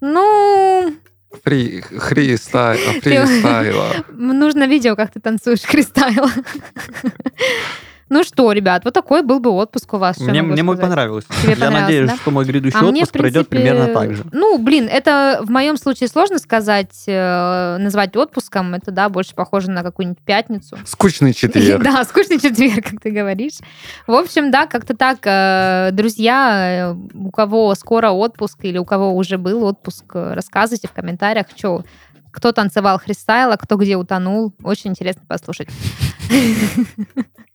[0.00, 0.92] Ну,
[1.42, 4.04] Фри, христайла, фристайла.
[4.12, 6.26] нужно видео, как ты танцуешь кристайл.
[8.10, 10.18] Ну что, ребят, вот такой был бы отпуск у вас.
[10.18, 11.28] Мне, мне мой понравился.
[11.42, 12.16] Тебе Я надеюсь, да?
[12.16, 14.24] что мой грядущий А мне, отпуск пройдет принципе, примерно так же.
[14.32, 18.74] Ну, блин, это в моем случае сложно сказать, э, назвать отпуском.
[18.74, 20.78] Это, да, больше похоже на какую-нибудь пятницу.
[20.84, 21.82] Скучный четверг.
[21.82, 23.58] Да, скучный четверг, как ты говоришь.
[24.06, 29.14] В общем, да, как-то так, э, друзья, э, у кого скоро отпуск или у кого
[29.16, 31.84] уже был отпуск, рассказывайте в комментариях, что
[32.30, 34.52] кто танцевал христайла, кто где утонул.
[34.62, 35.68] Очень интересно послушать.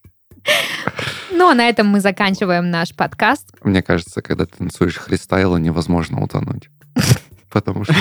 [1.32, 3.54] Ну, а на этом мы заканчиваем наш подкаст.
[3.64, 6.70] Мне кажется, когда ты танцуешь христайла, невозможно утонуть.
[7.50, 7.94] Потому что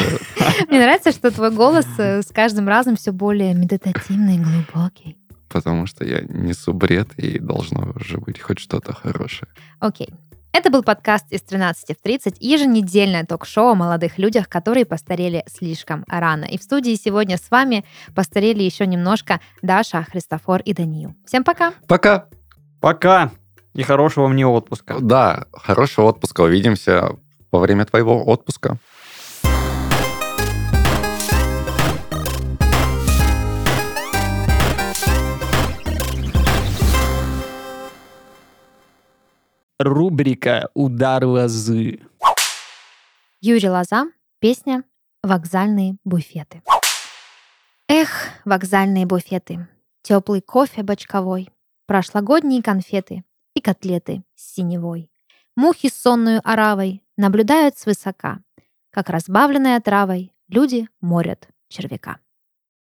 [0.68, 5.16] Мне нравится, что твой голос э, с каждым разом все более медитативный и глубокий.
[5.48, 9.48] потому что я несу бред, и должно же быть хоть что-то хорошее.
[9.78, 10.08] Окей.
[10.52, 16.04] Это был подкаст из 13 в 30, еженедельное ток-шоу о молодых людях, которые постарели слишком
[16.08, 16.44] рано.
[16.46, 17.84] И в студии сегодня с вами
[18.14, 21.14] постарели еще немножко Даша, Христофор и Даниил.
[21.26, 21.74] Всем пока!
[21.86, 22.26] Пока!
[22.80, 23.32] Пока!
[23.74, 24.98] И хорошего мне отпуска.
[25.00, 26.42] Да, хорошего отпуска.
[26.42, 27.16] Увидимся
[27.50, 28.78] во время твоего отпуска.
[39.80, 42.00] Рубрика «Удар лозы».
[43.40, 44.06] Юрий Лоза,
[44.40, 44.82] песня
[45.22, 46.62] «Вокзальные буфеты».
[47.86, 48.10] Эх,
[48.44, 49.68] вокзальные буфеты,
[50.02, 51.48] теплый кофе бочковой,
[51.88, 53.24] прошлогодние конфеты
[53.54, 55.10] и котлеты с синевой.
[55.56, 58.40] Мухи с сонную оравой наблюдают свысока,
[58.90, 62.18] как разбавленная травой люди морят червяка.